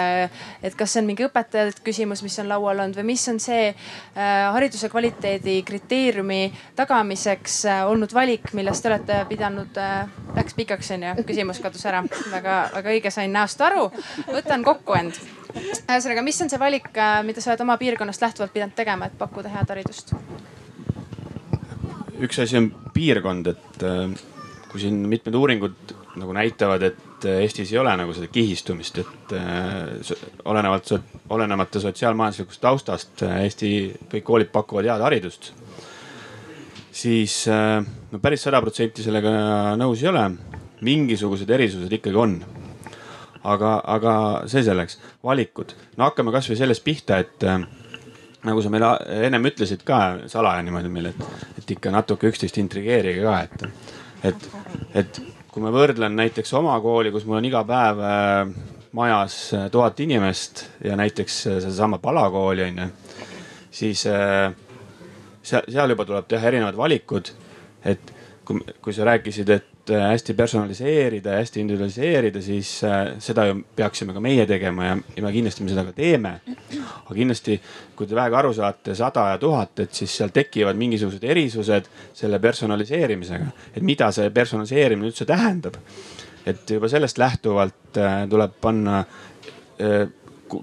[0.63, 3.69] et kas see on mingi õpetajate küsimus, mis on laual olnud või mis on see
[3.69, 6.41] äh, hariduse kvaliteedi kriteeriumi
[6.79, 11.85] tagamiseks äh, olnud valik, millest te olete pidanud äh,, läks pikaks on ju, küsimus kadus
[11.89, 12.03] ära.
[12.33, 13.89] väga, väga õige, sain näost aru.
[14.31, 15.21] võtan kokku end.
[15.53, 19.19] ühesõnaga, mis on see valik, äh, mida sa oled oma piirkonnast lähtuvalt pidanud tegema, et
[19.19, 20.15] pakkuda head haridust?
[22.23, 24.32] üks asi on piirkond, et äh,
[24.73, 29.35] kui siin mitmed uuringud nagu näitavad, et äh, Eestis ei ole nagu seda kihistumist, et
[29.37, 30.15] äh,
[30.49, 30.95] olenevalt,
[31.33, 33.73] olenemata sotsiaalmajanduslikust taustast Eesti
[34.13, 35.53] kõik koolid pakuvad head haridust.
[36.93, 39.31] siis no päris sada protsenti sellega
[39.81, 40.31] nõus ei ole.
[40.81, 42.41] mingisugused erisused ikkagi on.
[43.45, 44.13] aga, aga
[44.47, 47.45] see selleks, valikud, no hakkame kasvõi sellest pihta, et
[48.47, 48.93] nagu sa meile
[49.27, 49.99] ennem ütlesid ka
[50.31, 53.91] salaja niimoodi meile, et, et ikka natuke üksteist intrigeerige ka, et,
[54.25, 54.49] et,
[54.95, 55.21] et
[55.53, 58.53] kui ma võrdlen näiteks oma kooli, kus mul on iga päev äh,
[58.97, 62.89] majas äh, tuhat inimest ja näiteks äh, sedasama palakooli on ju,
[63.73, 67.33] siis seal, seal juba tuleb teha erinevad valikud.
[67.85, 68.13] et
[68.45, 74.15] kui, kui sa rääkisid, et hästi personaliseerida ja hästi individualiseerida, siis äh, seda ju peaksime
[74.15, 76.37] ka meie tegema ja, ja me kindlasti me seda ka teeme.
[76.77, 77.59] aga kindlasti,
[77.97, 82.39] kui te vähegi aru saate, sada ja tuhat, et siis seal tekivad mingisugused erisused selle
[82.39, 83.47] personaliseerimisega.
[83.75, 85.77] et mida see personaliseerimine üldse tähendab.
[86.47, 89.05] et juba sellest lähtuvalt äh, tuleb panna,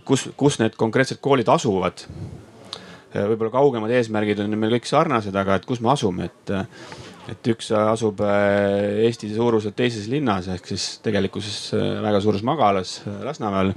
[0.05, 2.05] kus, kus need konkreetsed koolid asuvad.
[3.09, 6.51] võib-olla kaugemad eesmärgid on meil kõik sarnased, aga et kus me asume, et
[7.29, 12.99] et üks asub äh, Eesti suuruselt teises linnas ehk siis tegelikkuses äh, väga suures magalas
[13.05, 13.75] äh, Lasnamäel.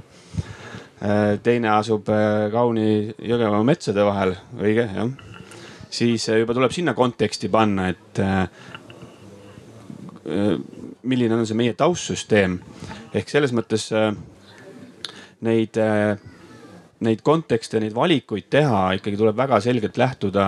[1.43, 2.07] teine asub
[2.53, 5.09] kauni Jõgevamaa metsade vahel, õige jah.
[5.91, 8.21] siis juba tuleb sinna konteksti panna, et
[11.03, 12.55] milline on see meie taustsüsteem
[13.19, 13.89] ehk selles mõttes
[15.43, 15.81] neid,
[17.03, 20.47] neid kontekste, neid valikuid teha ikkagi tuleb väga selgelt lähtuda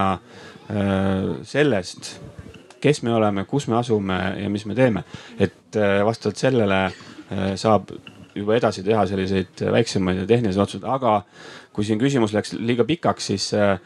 [1.43, 2.13] sellest
[2.85, 5.03] kes me oleme, kus me asume ja mis me teeme.
[5.39, 7.89] et äh, vastavalt sellele äh, saab
[8.35, 11.21] juba edasi teha selliseid väiksemaid ja tehnilisi otsuseid, aga
[11.75, 13.77] kui siin küsimus läks liiga pikaks, siis äh,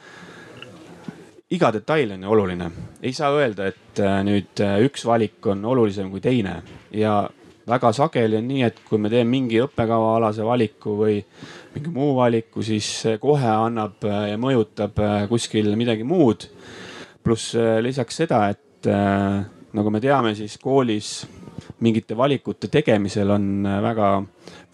[1.54, 2.72] iga detail on ju oluline.
[3.02, 7.22] ei saa öelda, et äh, nüüd äh, üks valik on olulisem kui teine ja
[7.70, 11.20] väga sageli on nii, et kui me teeme mingi õppekavaalase valiku või
[11.76, 12.90] mingi muu valiku, siis
[13.22, 14.98] kohe annab ja mõjutab
[15.30, 16.48] kuskil midagi muud.
[17.24, 19.44] pluss lisaks seda, et et äh,
[19.76, 21.26] nagu me teame, siis koolis
[21.84, 24.12] mingite valikute tegemisel on äh, väga,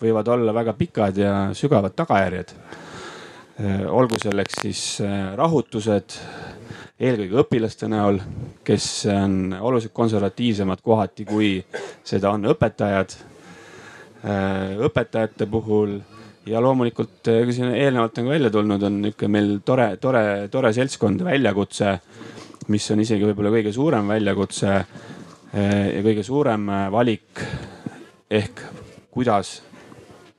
[0.02, 2.54] võivad olla väga pikad ja sügavad tagajärjed.
[3.58, 4.82] Äh, olgu selleks siis
[5.36, 6.20] rahutused,
[7.02, 8.20] eelkõige õpilaste näol,
[8.66, 11.58] kes on oluliselt konservatiivsemad kohati, kui
[12.06, 13.18] seda on õpetajad.
[14.86, 16.00] õpetajate puhul
[16.50, 20.72] ja loomulikult, kui siin eelnevalt on ka välja tulnud, on niisugune meil tore, tore, tore
[20.74, 22.00] seltskond, väljakutse
[22.72, 27.44] mis on isegi võib-olla kõige suurem väljakutse eh, ja kõige suurem eh, valik.
[28.30, 28.62] ehk
[29.14, 29.60] kuidas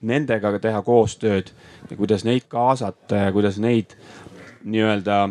[0.02, 1.52] nendega teha koostööd
[1.90, 3.94] ja kuidas neid kaasata ja kuidas neid
[4.66, 5.28] nii-öelda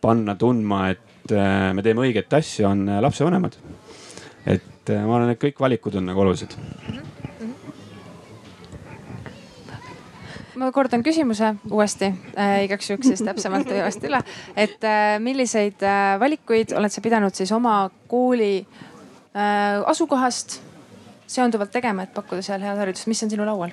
[0.00, 3.56] panna tundma, et eh, me teeme õiget asja, on lapsevanemad.
[4.46, 6.56] et ma arvan, et kõik valikud on nagu olulised
[10.60, 14.22] ma kordan küsimuse uuesti äh, igaks juhuks siis täpsemalt uuesti üle.
[14.56, 20.60] et äh, milliseid äh, valikuid oled sa pidanud siis oma kooli äh, asukohast
[21.30, 23.72] seonduvalt tegema, et pakkuda seal head haridust, mis on sinu laual?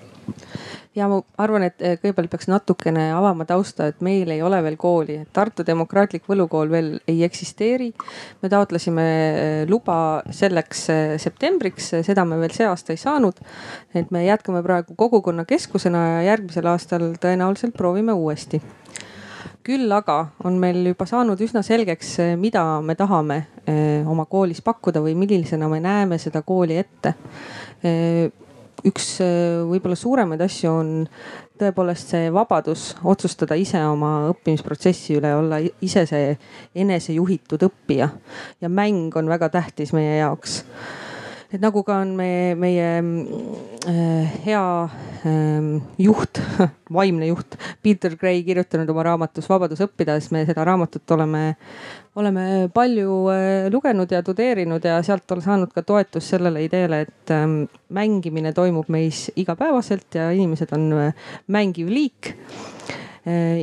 [0.98, 4.78] Ja ma arvan, et eh, kõigepealt peaks natukene avama tausta, et meil ei ole veel
[4.80, 7.92] kooli, Tartu Demokraatlik Võlukool veel ei eksisteeri.
[8.42, 13.44] me taotlesime eh, luba selleks eh, septembriks, seda me veel see aasta ei saanud.
[13.94, 18.62] et me jätkame praegu kogukonnakeskusena ja järgmisel aastal tõenäoliselt proovime uuesti
[19.68, 23.42] küll aga on meil juba saanud üsna selgeks, mida me tahame
[24.08, 27.14] oma koolis pakkuda või millisena me näeme seda kooli ette
[28.86, 30.92] üks äh, võib-olla suuremaid asju on
[31.58, 36.38] tõepoolest see vabadus otsustada ise oma õppimisprotsessi üle, olla ise see
[36.78, 38.10] enesejuhitud õppija.
[38.62, 40.62] ja mäng on väga tähtis meie jaoks
[41.54, 42.88] et nagu ka on meie, meie
[43.88, 45.70] äh, hea äh,
[46.02, 46.42] juht,
[46.98, 51.44] vaimne juht Peter Gray kirjutanud oma raamatus Vabadus õppida, siis me seda raamatut oleme,
[52.18, 57.34] oleme palju äh, lugenud ja tudeerinud ja sealt on saanud ka toetust sellele ideele, et
[57.34, 57.46] äh,
[57.94, 62.34] mängimine toimub meis igapäevaselt ja inimesed on äh, mängiv liik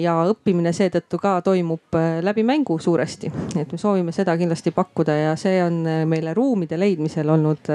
[0.00, 5.36] ja õppimine seetõttu ka toimub läbi mängu suuresti, et me soovime seda kindlasti pakkuda ja
[5.40, 5.78] see on
[6.10, 7.70] meile ruumide leidmisel olnud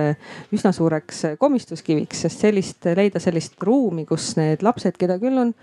[0.54, 5.54] üsna suureks komistuskiviks, sest sellist, leida sellist ruumi, kus need lapsed, keda küll on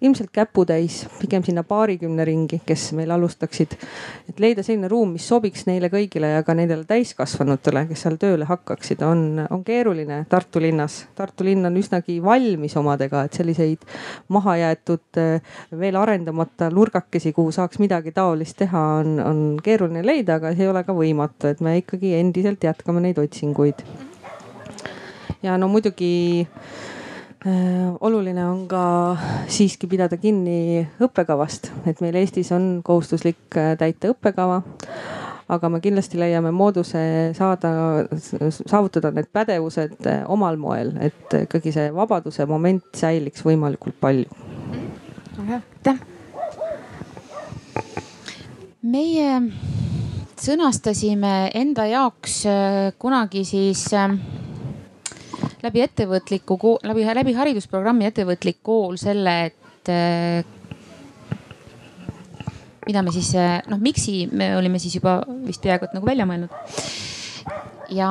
[0.00, 3.76] ilmselt käputäis, pigem sinna paarikümne ringi, kes meil alustaksid.
[4.28, 8.48] et leida selline ruum, mis sobiks neile kõigile ja ka nendele täiskasvanutele, kes seal tööle
[8.48, 11.00] hakkaksid, on, on keeruline Tartu linnas.
[11.16, 13.86] Tartu linn on üsnagi valmis omadega, et selliseid
[14.34, 15.20] mahajäetud,
[15.78, 20.72] veel arendamata nurgakesi, kuhu saaks midagi taolist teha, on, on keeruline leida, aga see ei
[20.72, 23.84] ole ka võimatu, et me ikkagi endiselt jätkame neid otsinguid.
[25.42, 26.36] ja no muidugi
[27.46, 34.10] Äh, oluline on ka siiski pidada kinni õppekavast, et meil Eestis on kohustuslik äh, täita
[34.10, 34.64] õppekava.
[35.48, 37.00] aga me kindlasti leiame mooduse
[37.38, 37.70] saada,
[38.18, 44.47] saavutada need pädevused äh, omal moel, et ikkagi see vabaduse moment säiliks võimalikult palju.
[45.38, 46.00] Aitäh.
[48.82, 49.40] meie
[50.38, 52.42] sõnastasime enda jaoks
[52.98, 53.86] kunagi siis
[55.62, 60.44] läbi ettevõtliku, läbi, läbi haridusprogrammi Ettevõtlik kool selle, et äh,
[62.86, 66.28] mida me siis, äh, noh, miks'i me olime siis juba vist peaaegu et nagu välja
[66.28, 66.52] mõelnud.
[67.94, 68.10] ja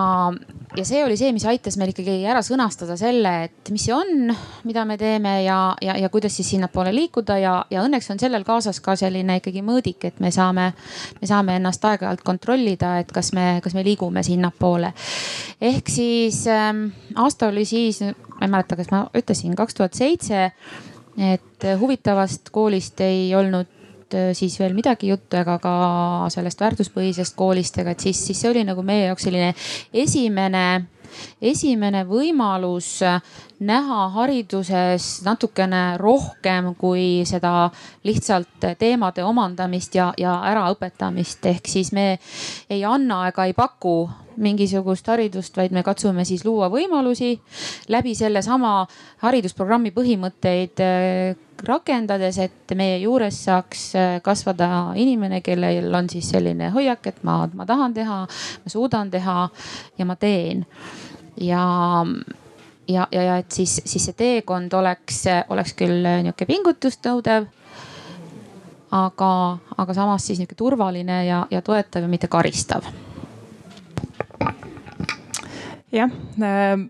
[0.78, 4.32] ja see oli see, mis aitas meil ikkagi ära sõnastada selle, et mis see on,
[4.68, 8.46] mida me teeme ja, ja, ja kuidas siis sinnapoole liikuda ja, ja õnneks on sellel
[8.48, 10.70] kaasas ka selline ikkagi mõõdik, et me saame,
[11.22, 14.94] me saame ennast aeg-ajalt kontrollida, et kas me, kas me liigume sinnapoole.
[15.62, 18.04] ehk siis ähm, aasta oli siis,
[18.38, 20.52] ma ei mäleta, kas ma ütlesin kaks tuhat seitse,
[21.18, 23.77] et huvitavast koolist ei olnud
[24.16, 25.74] äh, siis veel midagi juttu ega ka
[26.34, 29.54] sellest väärtuspõhisest koolist, ega et siis, siis see oli nagu meie jaoks selline
[29.94, 30.68] esimene
[31.42, 33.00] esimene võimalus
[33.68, 37.70] näha hariduses natukene rohkem kui seda
[38.08, 41.46] lihtsalt teemade omandamist ja, ja äraõpetamist.
[41.46, 42.20] ehk siis me
[42.70, 47.40] ei anna ega ei paku mingisugust haridust, vaid me katsume siis luua võimalusi
[47.90, 48.86] läbi sellesama
[49.26, 56.70] haridusprogrammi põhimõtteid äh, rakendades, et meie juures saaks äh, kasvada inimene, kellel on siis selline
[56.76, 58.20] hoiak, et ma, ma tahan teha,
[58.64, 59.50] ma suudan teha
[59.98, 60.66] ja ma teen
[61.42, 61.64] ja
[62.88, 67.48] ja, ja, ja et siis, siis see teekond oleks, oleks küll nihuke pingutust nõudev.
[68.92, 69.32] aga,
[69.78, 72.88] aga samas siis nihuke turvaline ja, ja toetav ja mitte karistav.
[75.92, 76.88] jah äh,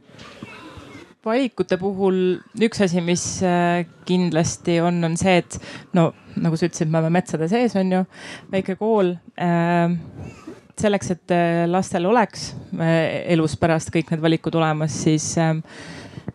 [1.28, 5.60] valikute puhul üks asi, mis äh, kindlasti on, on see, et
[5.98, 6.12] no
[6.42, 8.04] nagu sa ütlesid, me oleme metsade sees, on ju,
[8.54, 9.94] väike kool äh,
[10.78, 15.34] selleks, et äh, lastel oleks äh, elus pärast kõik need valikud olemas, siis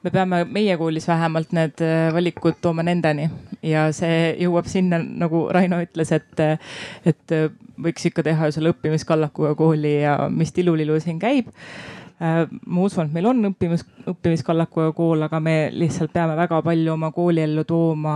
[0.03, 1.83] me peame meie koolis vähemalt need
[2.15, 3.29] valikud tooma nendeni.
[3.63, 6.41] Ja see jõuab sinna, nagu Raino ütles, et,
[7.07, 7.35] et
[7.79, 11.53] võiks ikka teha ju selle õppimiskallakuga kooli ja mis tilulilu siin käib
[12.23, 13.83] ma usun, et meil on õppimis,
[14.13, 18.15] õppimiskallakuga kool, aga me lihtsalt peame väga palju oma kooliellu tooma,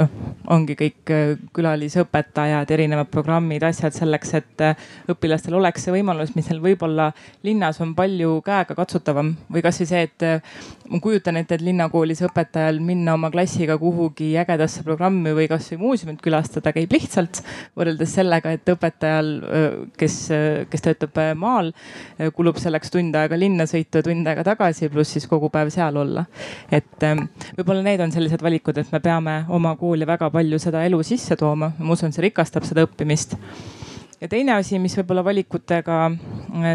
[0.00, 0.14] noh,
[0.54, 6.48] ongi kõik äh, külalisõpetajad, erinevad programmid, asjad selleks, et äh, õpilastel oleks see võimalus, mis
[6.48, 7.10] neil võib-olla
[7.44, 13.14] linnas on palju käegakatsutavam või kasvõi see, et ma kujutan ette, et linnakoolis õpetajal minna
[13.16, 17.40] oma klassiga kuhugi ägedasse programmi või kasvõi muuseumit külastada käib lihtsalt
[17.78, 19.30] võrreldes sellega, et õpetajal,
[19.98, 20.16] kes,
[20.72, 21.72] kes töötab maal,
[22.36, 25.96] kulub selleks tund aega linna sõitu ja tund aega tagasi, pluss siis kogu päev seal
[26.02, 26.26] olla.
[26.70, 27.08] et
[27.56, 31.38] võib-olla need on sellised valikud, et me peame oma kooli väga palju seda elu sisse
[31.40, 33.38] tooma, ma usun, see rikastab seda õppimist.
[34.20, 36.04] ja teine asi, mis võib-olla valikutega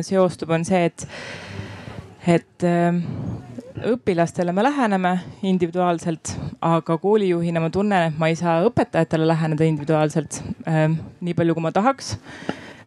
[0.01, 1.07] seostub, on see, et,
[2.25, 2.71] et
[3.85, 5.11] õpilastele me läheneme
[5.45, 10.87] individuaalselt, aga koolijuhina ma tunnen, et ma ei saa õpetajatele läheneda individuaalselt äh,
[11.21, 12.15] nii palju, kui ma tahaks.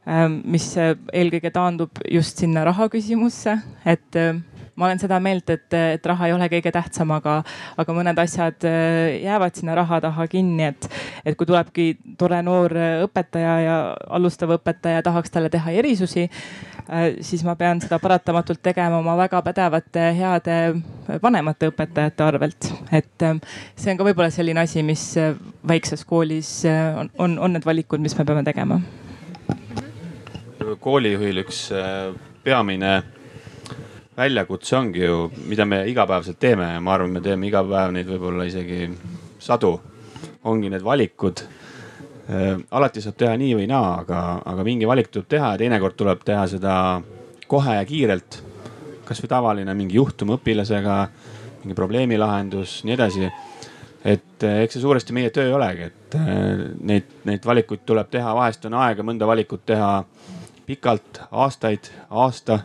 [0.09, 4.41] Ähm, mis äh, eelkõige taandub just sinna raha küsimusse, et äh,
[4.81, 7.41] ma olen seda meelt, et, et raha ei ole kõige tähtsam, aga,
[7.81, 10.89] aga mõned asjad äh, jäävad sinna raha taha kinni, et,
[11.25, 11.87] et kui tulebki
[12.19, 12.75] tore noor
[13.07, 13.77] õpetaja ja
[14.19, 16.27] alustav õpetaja tahaks talle teha erisusi,
[17.23, 20.57] siis ma pean seda paratamatult tegema oma väga pädevate, heade
[21.23, 22.71] vanemate õpetajate arvelt.
[22.91, 23.27] et
[23.77, 25.05] see on ka võib-olla selline asi, mis
[25.69, 28.81] väikses koolis on, on, on need valikud, mis me peame tegema
[30.81, 32.13] koolijuhil üks äh,
[32.45, 33.01] peamine
[34.21, 38.09] väljakutse ongi ju, mida me igapäevaselt teeme ja ma arvan, me teeme iga päev neid
[38.11, 38.91] võib-olla isegi
[39.41, 39.79] sadu.
[40.45, 41.43] ongi need valikud.
[42.31, 45.97] Äh, alati saab teha nii või naa, aga, aga mingi valik tuleb teha ja teinekord
[46.01, 46.75] tuleb teha seda
[47.51, 48.43] kohe ja kiirelt.
[49.05, 50.97] kasvõi tavaline mingi juhtum õpilasega,
[51.65, 53.31] mingi probleemi lahendus, nii edasi.
[54.05, 58.35] et eh, eks see suuresti meie töö olegi, et eh, neid, neid valikuid tuleb teha,
[58.35, 60.05] vahest on aega mõnda valikut teha
[60.67, 62.61] pikalt, aastaid, aasta.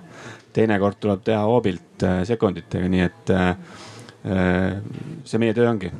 [0.56, 3.36] Teinekord tuleb teha hoobilt eh, sekunditega, nii et
[4.26, 5.91] see meie töö ongi.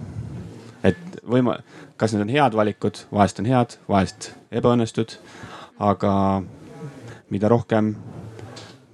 [0.82, 1.60] et võima-,
[1.98, 5.14] kas need on head valikud, vahest on head, vahest ebaõnnestud.
[5.80, 6.12] aga
[7.30, 7.94] mida rohkem,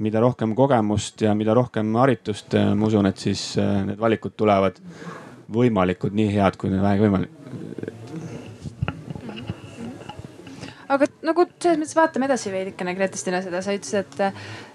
[0.03, 4.81] mida rohkem kogemust ja mida rohkem haritust, ma usun, et siis need valikud tulevad
[5.51, 7.37] võimalikud nii head, kui vähegi võimalik.
[10.91, 14.70] aga nagu selles mõttes vaatame edasi veidikene Gretastina seda, sa ütlesid, et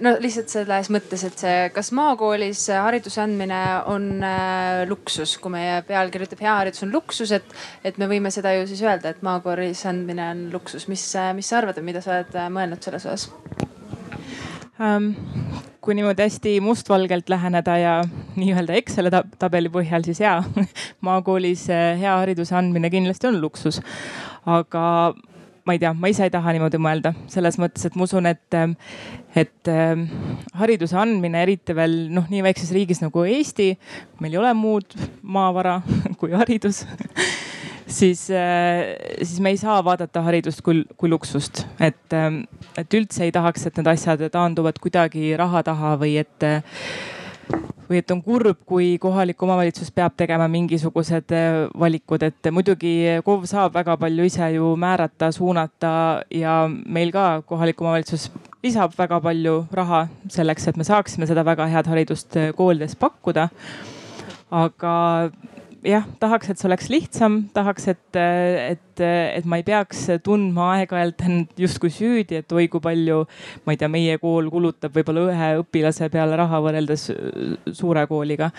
[0.00, 3.60] no lihtsalt selles mõttes, et see, kas maakoolis hariduse andmine
[3.92, 7.52] on äh, luksus, kui meie pealkiri ütleb hea haridus on luksus, et,
[7.84, 10.88] et me võime seda ju siis öelda, et maakoolis andmine on luksus.
[10.88, 11.04] mis,
[11.36, 13.28] mis sa arvad, mida sa oled äh, mõelnud selles osas?
[14.80, 15.12] um,
[15.84, 17.98] kui niimoodi hästi mustvalgelt läheneda ja
[18.40, 20.40] nii-öelda Exceli tabeli põhjal, siis jaa,
[21.08, 21.66] maakoolis
[22.00, 23.82] hea hariduse andmine kindlasti on luksus.
[24.48, 25.12] aga
[25.66, 28.58] ma ei tea, ma ise ei taha niimoodi mõelda selles mõttes, et ma usun, et,
[29.38, 30.04] et eh,
[30.58, 33.70] hariduse andmine, eriti veel noh, nii väikses riigis nagu Eesti,
[34.22, 35.78] meil ei ole muud maavara
[36.20, 36.82] kui haridus
[38.00, 41.66] siis, äh, siis me ei saa vaadata haridust kui, kui luksust.
[41.80, 42.44] et, ähm,
[42.76, 46.50] et üldse ei tahaks, et need asjad taanduvad kuidagi raha taha või et
[47.92, 52.94] või et on kurb, kui kohalik omavalitsus peab tegema mingisugused äh, valikud, et muidugi
[53.26, 55.92] KOV saab väga palju ise ju määrata, suunata
[56.32, 58.30] ja meil ka kohalik omavalitsus
[58.64, 63.48] lisab väga palju raha selleks, et me saaksime seda väga head haridust äh, koolides pakkuda.
[64.52, 64.94] aga
[65.86, 71.24] jah, tahaks, et see oleks lihtsam, tahaks, et, et, et ma ei peaks tundma aeg-ajalt
[71.26, 73.22] end justkui süüdi, et oi kui palju,
[73.66, 77.08] ma ei tea, meie kool kulutab võib-olla ühe õpilase peale raha võrreldes
[77.74, 78.52] suure kooliga.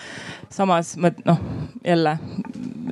[0.52, 1.40] samas ma noh,
[1.84, 2.18] jälle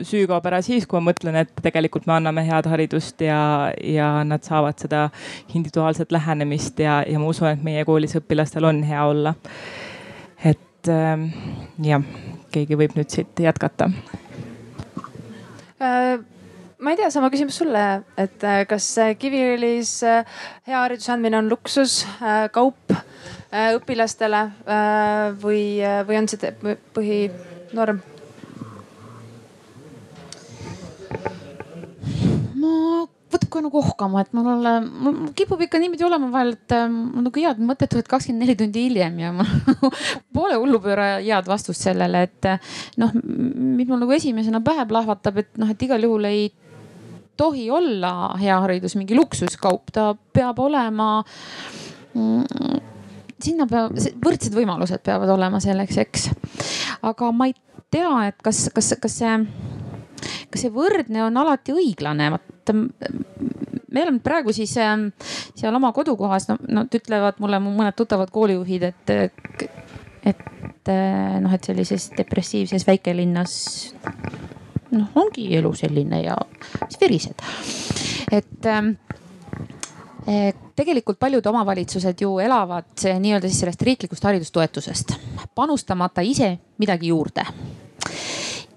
[0.09, 4.13] süü kaob ära siis, kui ma mõtlen, et tegelikult me anname head haridust ja, ja
[4.25, 5.07] nad saavad seda
[5.53, 9.37] individuaalset lähenemist ja, ja ma usun, et meie koolis õpilastel on hea olla.
[10.43, 11.29] et ähm,
[11.85, 12.03] jah
[12.53, 13.89] keegi võib nüüd siit jätkata
[15.83, 16.21] äh,
[16.83, 17.85] ma ei tea, sama küsimus sulle,
[18.19, 18.89] et äh, kas
[19.21, 20.25] Kiviõlis äh,
[20.69, 22.03] hea hariduse andmine on luksus,
[22.55, 22.97] kaup
[23.53, 24.47] õpilastele
[25.43, 25.65] või,
[26.09, 26.53] või on see
[26.97, 28.01] põhinorm?
[32.63, 32.73] ma
[33.33, 34.67] võtab kohe nagu ohkama, et mul
[35.05, 38.57] mul kipub ikka niimoodi olema vahel, et äh, mul nagu head mõtted tulevad kakskümmend neli
[38.59, 39.49] tundi hiljem ja mul
[40.37, 42.51] pole hullupööra head vastust sellele, et
[43.01, 46.47] noh, mis mul nagu esimesena pähe plahvatab, et noh, et igal juhul ei
[47.37, 51.11] tohi olla hea haridus mingi luksuskaup, ta peab olema
[52.15, 52.81] mm,
[53.43, 56.29] sinna peab, võrdsed võimalused peavad olema selleks, eks.
[57.03, 57.57] aga ma ei
[57.93, 59.33] tea, et kas, kas, kas see
[60.51, 62.75] kas see võrdne on alati õiglane, vot
[63.93, 65.09] me oleme praegu siis ähm,
[65.55, 69.13] seal oma kodukohas, no nad ütlevad mulle mõned tuttavad koolijuhid, et,
[70.33, 73.55] et äh, noh, et sellises depressiivses väikelinnas
[74.97, 76.39] noh, ongi elu selline ja
[76.87, 77.47] siis verised.
[78.33, 78.95] et ähm,
[80.79, 85.17] tegelikult paljud omavalitsused ju elavad nii-öelda siis sellest riiklikust haridustoetusest,
[85.55, 87.45] panustamata ise midagi juurde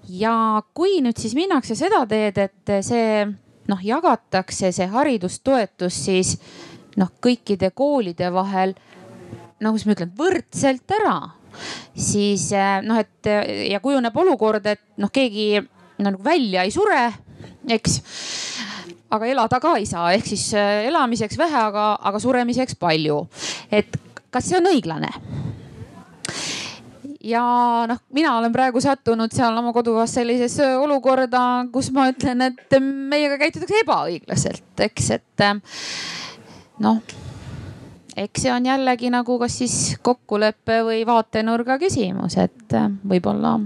[0.08, 3.26] ja kui nüüd siis minnakse seda teed, et see
[3.66, 6.36] noh, jagatakse see haridustoetus siis
[6.96, 8.76] noh, kõikide koolide vahel
[9.60, 11.16] no kuidas ma ütlen, võrdselt ära,
[11.96, 13.30] siis eh, noh, et
[13.70, 17.08] ja kujuneb olukord, et noh, keegi no, nagu välja ei sure,
[17.76, 18.00] eks.
[19.16, 23.22] aga elada ka ei saa, ehk siis eh, elamiseks vähe, aga, aga suremiseks palju.
[23.70, 23.96] et
[24.30, 25.12] kas see on õiglane?
[27.26, 27.42] Ja
[27.90, 31.42] noh, mina olen praegu sattunud seal oma kodukohas sellisesse olukorda,
[31.74, 35.46] kus ma ütlen, et meiega käitutakse ebaõiglaselt, eks, et
[36.84, 37.00] noh
[38.16, 43.58] eks see on jällegi nagu kas siis kokkuleppe või vaatenurga küsimus, et võib-olla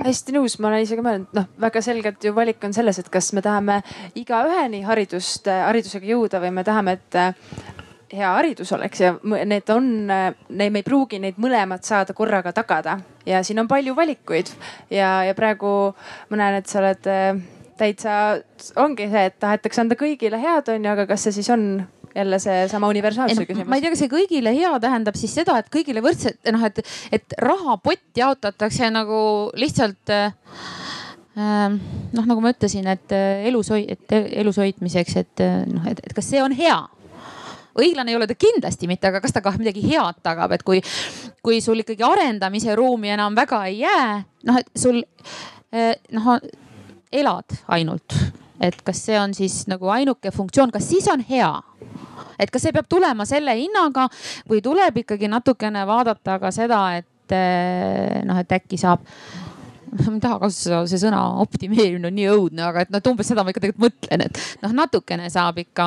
[0.00, 3.10] hästi nõus, ma olen ise ka mõelnud, noh väga selgelt ju valik on selles, et
[3.12, 3.80] kas me tahame
[4.18, 7.73] igaüheni haridust, haridusega jõuda või me tahame, et
[8.16, 12.98] hea haridus oleks ja need on, me ei pruugi neid mõlemat saada korraga tagada.
[13.26, 14.52] Ja siin on palju valikuid.
[14.92, 15.94] Ja, ja praegu
[16.30, 17.42] ma näen, et sa oled äh,
[17.80, 18.38] täitsa,
[18.80, 21.68] ongi see, et tahetakse anda kõigile head, on ju, aga kas see siis on
[22.14, 23.68] jälle seesama universaalsuse küsimus.
[23.68, 26.78] ma ei tea, kas see kõigile hea tähendab siis seda, et kõigile võrdselt noh, et,
[27.10, 29.18] et rahapott jaotatakse nagu
[29.58, 30.36] lihtsalt äh,
[31.34, 33.14] noh, nagu ma ütlesin, et
[33.48, 36.78] elus, et elus hoidmiseks, et noh, et kas see on hea
[37.78, 40.82] õiglane ei ole ta kindlasti mitte, aga kas ta ka midagi head tagab, et kui,
[41.44, 44.08] kui sul ikkagi arendamise ruumi enam väga ei jää,
[44.48, 45.02] noh et sul
[46.14, 46.30] noh
[47.14, 48.16] elad ainult,
[48.62, 51.52] et kas see on siis nagu ainuke funktsioon, kas siis on hea?
[52.38, 54.08] et kas see peab tulema selle hinnaga
[54.50, 57.34] või tuleb ikkagi natukene vaadata ka seda, et
[58.26, 59.04] noh, et äkki saab
[59.94, 63.28] ma ei taha kasutada see sõna optimeerimine on nii õudne, aga et noh, et umbes
[63.30, 65.86] seda ma ikka tegelikult mõtlen, et noh, natukene saab ikka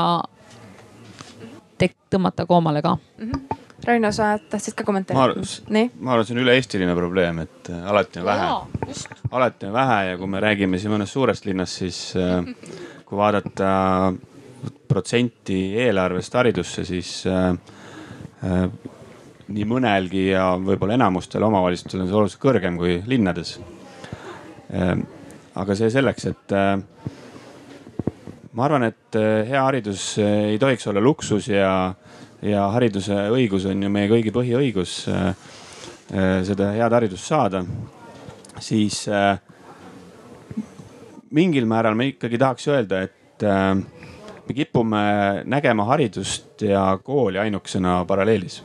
[2.09, 3.31] tõmmata koomale ka mm.
[3.31, 3.63] -hmm.
[3.85, 5.21] Raino, sa tahtsid ka kommenteerida?
[5.99, 8.47] ma arvan, see on üle-eestiline probleem, et äh, alati on vähe.
[9.31, 12.43] alati on vähe ja kui me räägime siin mõnest suurest linnast, siis äh,
[13.05, 14.13] kui vaadata
[14.87, 17.53] protsenti eelarvest haridusse, siis äh,
[18.43, 18.69] äh,
[19.47, 23.59] nii mõnelgi ja võib-olla enamustel omavalitsustel on see oluliselt kõrgem kui linnades
[24.69, 25.05] Ehm,
[25.55, 26.75] aga see selleks, et äh,
[28.57, 31.93] ma arvan, et äh, hea haridus äh, ei tohiks olla luksus ja,
[32.41, 35.03] ja hariduse õigus on ju meie kõigi põhiõigus
[36.47, 37.59] seda head haridust saada.
[38.63, 39.01] siis
[41.35, 43.43] mingil määral me ikkagi tahaks öelda, et
[44.47, 45.01] me kipume
[45.43, 48.61] nägema haridust ja kooli ainukesena paralleelis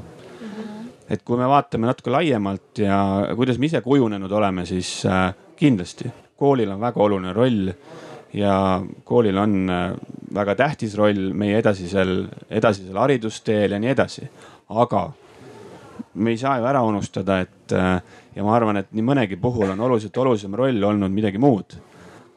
[1.10, 3.00] et kui me vaatame natuke laiemalt ja
[3.34, 5.02] kuidas me ise kujunenud oleme, siis
[5.58, 7.74] kindlasti, koolil on väga oluline roll
[8.34, 9.92] ja koolil on äh,
[10.34, 14.28] väga tähtis roll meie edasisel, edasisel haridusteel ja nii edasi.
[14.68, 15.10] aga
[16.14, 18.00] me ei saa ju ära unustada, et äh,
[18.36, 21.76] ja ma arvan, et nii mõnegi puhul on oluliselt olulisem roll olnud midagi muud.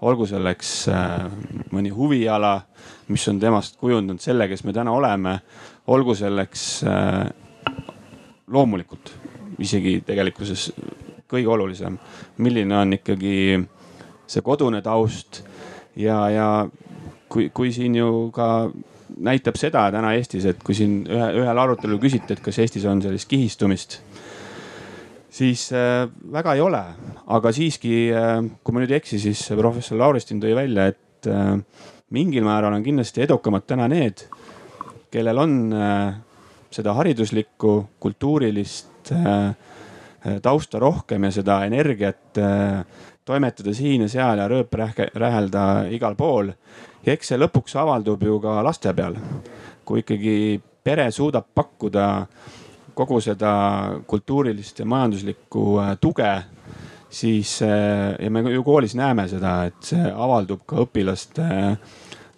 [0.01, 1.25] olgu selleks äh,
[1.71, 2.61] mõni huviala,
[3.07, 5.39] mis on temast kujundanud selle, kes me täna oleme.
[5.87, 6.83] olgu selleks
[8.47, 9.11] loomulikult
[9.59, 10.71] isegi tegelikkuses
[11.29, 11.97] kõige olulisem,
[12.37, 13.35] milline on ikkagi
[14.27, 15.43] see kodune taust
[15.95, 16.47] ja, ja
[17.29, 18.69] kui, kui siin ju ka
[19.25, 23.03] näitab seda täna Eestis, et kui siin ühe, ühel arutelul küsiti, et kas Eestis on
[23.03, 23.99] sellist kihistumist,
[25.31, 26.83] siis äh, väga ei ole,
[27.37, 31.55] aga siiski äh,, kui ma nüüd ei eksi, siis professor Lauristin tõi välja, et äh,
[32.15, 34.27] mingil määral on kindlasti edukamad täna need,
[35.13, 36.17] kellel on äh,
[36.75, 39.55] seda hariduslikku, kultuurilist äh,
[40.25, 42.81] Äh, tausta rohkem ja seda energiat äh,
[43.25, 46.51] toimetada siin ja seal ja rööprähelda igal pool.
[47.05, 49.15] ja eks see lõpuks avaldub ju ka laste peal.
[49.85, 52.25] kui ikkagi pere suudab pakkuda
[52.93, 53.51] kogu seda
[54.07, 56.33] kultuurilist ja majanduslikku äh, tuge,
[57.09, 61.45] siis ja me ju koolis näeme seda, et see avaldub ka õpilaste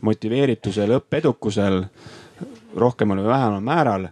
[0.01, 1.83] motiveeritusel, õppeedukusel
[2.77, 4.07] rohkemal või vähemal määral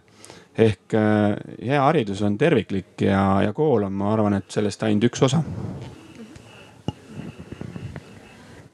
[0.58, 5.10] ehk äh, hea haridus on terviklik ja, ja kool on, ma arvan, et sellest ainult
[5.10, 5.42] üks osa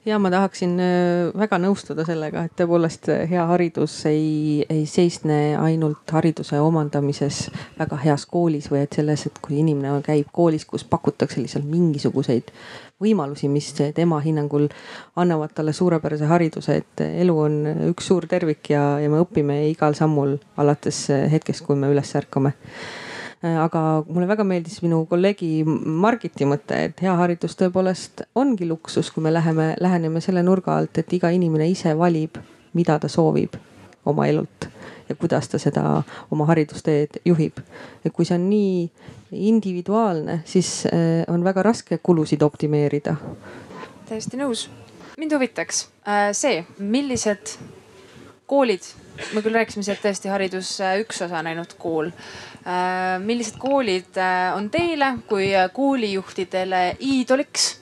[0.05, 5.55] ja ma tahaksin äh, väga nõustuda sellega, et tõepoolest äh, hea haridus ei, ei seisne
[5.59, 7.45] ainult hariduse omandamises
[7.79, 12.51] väga heas koolis või et selles, et kui inimene käib koolis, kus pakutakse lihtsalt mingisuguseid
[13.03, 14.67] võimalusi, mis tema hinnangul
[15.19, 17.57] annavad talle suurepärase hariduse, et elu on
[17.89, 22.53] üks suur tervik ja, ja me õpime igal sammul alates hetkest, kui me üles ärkame
[23.43, 29.23] aga mulle väga meeldis minu kolleegi Margiti mõte, et hea haridus tõepoolest ongi luksus, kui
[29.23, 32.39] me läheme, läheneme selle nurga alt, et iga inimene ise valib,
[32.73, 33.59] mida ta soovib
[34.05, 34.69] oma elult
[35.09, 37.59] ja kuidas ta seda oma haridusteed juhib.
[38.05, 38.89] et kui see on nii
[39.31, 43.15] individuaalne, siis äh, on väga raske kulusid optimeerida.
[44.09, 44.69] täiesti nõus.
[45.17, 47.57] mind huvitaks äh, see, millised
[48.47, 48.83] koolid,
[49.33, 52.11] me küll rääkisime sealt tõesti haridus äh, üks osa on ainult kool.
[53.19, 54.15] Millised koolid
[54.55, 57.79] on teile kui koolijuhtidele iidoliks?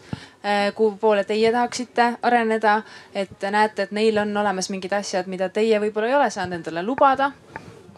[0.75, 2.79] kuhu poole teie tahaksite areneda,
[3.13, 6.81] et näete, et neil on olemas mingid asjad, mida teie võib-olla ei ole saanud endale
[6.81, 7.29] lubada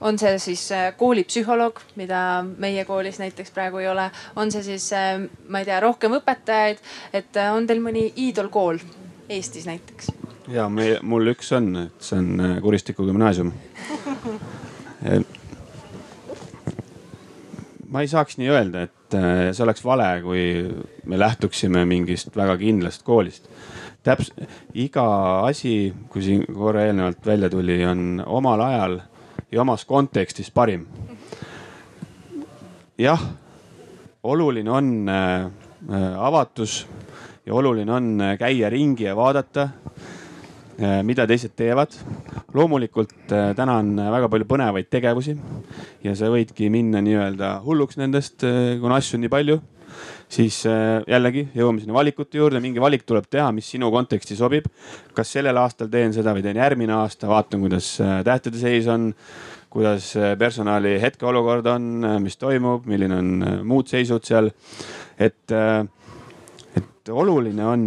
[0.04, 4.90] on see siis äh, koolipsühholoog, mida meie koolis näiteks praegu ei ole, on see siis,
[4.94, 8.82] äh, ma ei tea, rohkem õpetajaid, et äh, on teil mõni iidolkool
[9.30, 10.12] Eestis näiteks?
[10.52, 13.54] ja me, mul üks on, et see on Kuristiku gümnaasium
[17.94, 19.16] ma ei saaks nii öelda, et
[19.54, 20.44] see oleks vale, kui
[21.06, 23.46] me lähtuksime mingist väga kindlast koolist.
[24.04, 25.06] täpselt iga
[25.46, 28.98] asi, kui siin korra eelnevalt välja tuli, on omal ajal
[29.54, 30.88] ja omas kontekstis parim.
[32.98, 33.22] jah,
[34.24, 35.46] oluline on äh,
[36.18, 36.88] avatus
[37.46, 39.83] ja oluline on äh, käia ringi ja vaadata, äh,
[40.78, 41.94] mida teised teevad.
[42.54, 45.36] loomulikult täna on väga palju põnevaid tegevusi
[46.04, 48.42] ja sa võidki minna nii-öelda hulluks nendest,
[48.82, 49.60] kuna asju on nii palju
[50.34, 54.66] siis jällegi jõuame sinna valikute juurde, mingi valik tuleb teha, mis sinu konteksti sobib.
[55.14, 59.12] kas sellel aastal teen seda või teen järgmine aasta, vaatan, kuidas tähtede seis on
[59.74, 64.52] kuidas äh, personali hetkeolukord on, äh, mis toimub, milline on äh, muud seisud seal.
[65.18, 65.52] et
[66.74, 67.82] et oluline on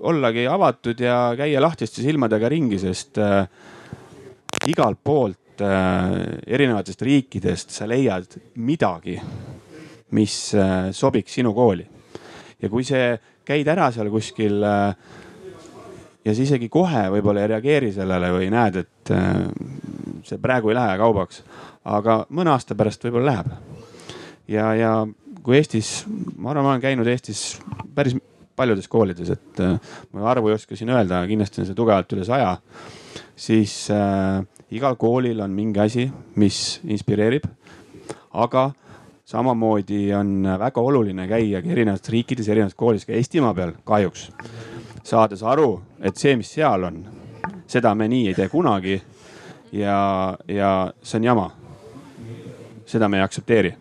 [0.00, 3.18] ollagi avatud ja käia lahtiste silmadega ringi, sest
[4.68, 9.18] igalt poolt erinevatest riikidest sa leiad midagi,
[10.16, 10.36] mis
[10.96, 11.84] sobiks sinu kooli.
[12.62, 13.12] ja kui see
[13.50, 14.94] käid ära seal kuskil äh,
[16.24, 19.46] ja sa isegi kohe võib-olla ei reageeri sellele või näed, et äh,
[20.26, 21.42] see praegu ei lähe kaubaks,
[21.88, 23.50] aga mõne aasta pärast võib-olla läheb.
[24.48, 24.92] ja, ja
[25.42, 26.04] kui Eestis,
[26.36, 27.44] ma arvan, ma olen käinud Eestis
[27.94, 28.16] päris
[28.60, 29.76] paljudes koolides, et äh,
[30.12, 32.56] ma arvu ei oska siin öelda, kindlasti on see tugevalt üle saja.
[33.40, 34.42] siis äh,
[34.76, 37.48] igal koolil on mingi asi, mis inspireerib.
[38.30, 38.70] aga
[39.30, 44.28] samamoodi on väga oluline käia erinevates riikides, erinevates koolides ka Eestimaa peal kahjuks.
[45.02, 47.00] saades aru, et see, mis seal on,
[47.66, 49.00] seda me nii ei tee kunagi.
[49.72, 51.50] ja, ja see on jama.
[52.86, 53.74] seda me ei aktsepteeri.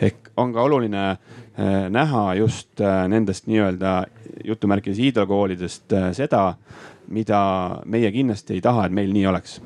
[0.00, 1.16] ehk on ka oluline
[1.56, 4.04] näha just äh, nendest nii-öelda
[4.44, 6.54] jutumärkides hiidlakoolidest äh, seda,
[7.08, 7.40] mida
[7.84, 9.60] meie kindlasti ei taha, et meil nii oleks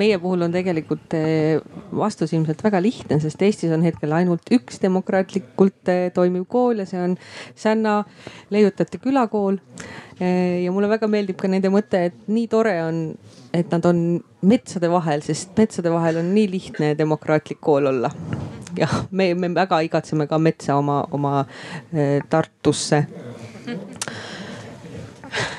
[0.00, 1.12] meie puhul on tegelikult
[1.96, 7.02] vastus ilmselt väga lihtne, sest Eestis on hetkel ainult üks demokraatlikult toimiv kool ja see
[7.02, 7.16] on
[7.58, 7.98] Sänna
[8.54, 9.58] leiutajate külakool.
[10.20, 13.02] Ja mulle väga meeldib ka nende mõte, et nii tore on,
[13.54, 18.10] et nad on metsade vahel, sest metsade vahel on nii lihtne demokraatlik kool olla.
[18.78, 21.44] jah, me, me väga igatseme ka metsa oma, oma
[22.30, 23.06] Tartusse.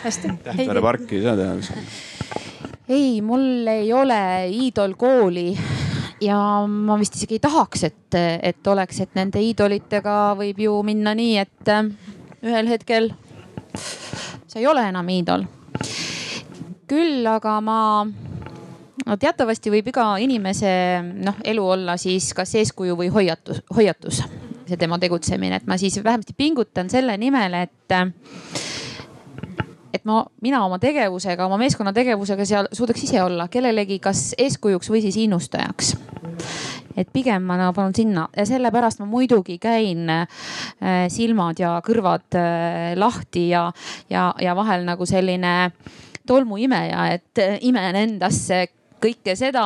[0.03, 0.31] hästi.
[0.43, 1.55] Tähtvere parki ei saa teha
[2.91, 5.57] ei, mul ei ole iidolkooli
[6.21, 6.37] ja
[6.67, 11.37] ma vist isegi ei tahaks, et, et oleks, et nende iidolitega võib ju minna nii,
[11.41, 11.89] et äh,
[12.43, 13.11] ühel hetkel
[13.75, 15.45] sa ei ole enam iidol.
[16.91, 17.79] Küll aga ma
[19.05, 20.71] no teatavasti võib iga inimese
[21.01, 24.23] noh, elu olla siis kas eeskuju või hoiatus, hoiatus,
[24.67, 27.97] see tema tegutsemine, et ma siis vähemasti pingutan selle nimel, et
[29.91, 34.89] et ma, mina oma tegevusega, oma meeskonna tegevusega seal suudaks ise olla kellelegi kas eeskujuks
[34.91, 35.95] või siis innustajaks.
[36.99, 38.25] Et pigem ma no, palun sinna.
[38.35, 40.25] Ja sellepärast ma muidugi käin äh,
[41.11, 43.65] silmad ja kõrvad äh, lahti ja,
[44.11, 45.53] ja, ja vahel nagu selline
[46.27, 48.65] tolmuimeja, et äh, imen endasse
[49.01, 49.63] kõike seda,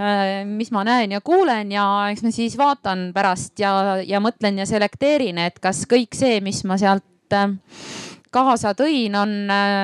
[0.00, 4.62] äh, mis ma näen ja kuulen ja eks ma siis vaatan pärast ja, ja mõtlen
[4.62, 7.52] ja selekteerin, et kas kõik see, mis ma sealt äh,
[8.32, 9.34] kaasa tõin, on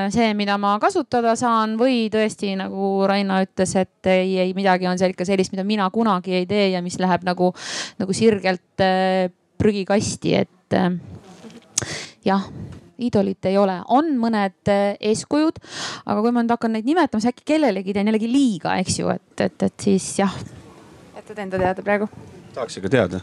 [0.08, 4.96] see, mida ma kasutada saan või tõesti nagu Raina ütles, et ei, ei midagi on
[4.96, 7.50] seal ikka sellist, mida mina kunagi ei tee ja mis läheb nagu,
[8.00, 8.86] nagu sirgelt
[9.60, 10.78] prügikasti, et
[12.24, 12.48] jah
[12.98, 15.60] iidolit ei ole, on mõned eeskujud,
[16.06, 19.12] aga kui ma nüüd hakkan neid nimetama, siis äkki kellelegi teen jällegi liiga, eks ju,
[19.14, 20.34] et, et, et siis jah.
[21.16, 22.10] jätad enda teada praegu?
[22.58, 23.20] tahaks ikka teada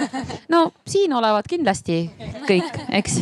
[0.52, 1.98] no siin olevat kindlasti
[2.48, 3.20] kõik, eks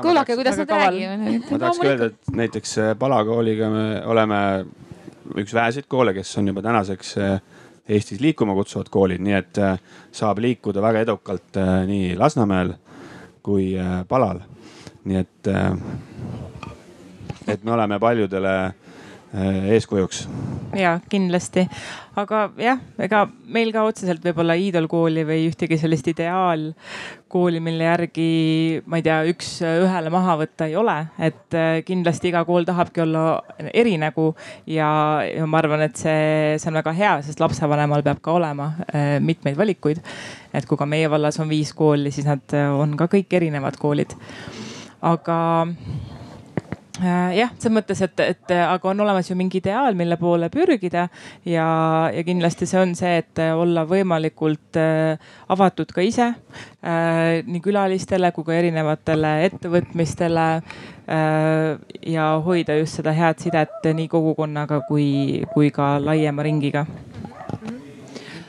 [0.00, 1.18] kuulake, kuidas nad räägivad.
[1.50, 4.38] ma tahaks ka öelda, et näiteks äh, Pala kooliga me oleme
[5.36, 7.40] üks väheseid koole, kes on juba tänaseks äh,
[7.88, 9.78] Eestis liikuma kutsuvad koolid, nii et äh,
[10.14, 12.74] saab liikuda väga edukalt nii Lasnamäel
[13.42, 13.72] kui
[14.08, 14.38] Palal.
[15.04, 15.50] Nii et,
[17.50, 18.54] et me oleme paljudele
[19.32, 20.26] Äh, eeskujuks.
[20.76, 21.62] ja kindlasti,
[22.20, 28.26] aga jah, ega meil ka otseselt võib-olla iidolkooli või ühtegi sellist ideaalkooli, mille järgi
[28.84, 33.22] ma ei tea, üks-ühele maha võtta ei ole, et äh, kindlasti iga kool tahabki olla
[33.72, 34.26] erinägu
[34.68, 34.90] ja,
[35.24, 39.16] ja ma arvan, et see, see on väga hea, sest lapsevanemal peab ka olema äh,
[39.16, 40.04] mitmeid valikuid.
[40.52, 44.12] et kui ka meie vallas on viis kooli, siis nad on ka kõik erinevad koolid.
[45.02, 45.38] Aga
[47.00, 51.06] Äh, jah, selles mõttes, et, et aga on olemas ju mingi ideaal, mille poole pürgida
[51.48, 51.64] ja,
[52.12, 55.16] ja kindlasti see on see, et olla võimalikult äh,
[55.50, 60.46] avatud ka ise äh, nii külalistele kui ka erinevatele ettevõtmistele
[62.12, 66.86] ja hoida just seda head sidet nii kogukonnaga kui, kui ka laiema ringiga.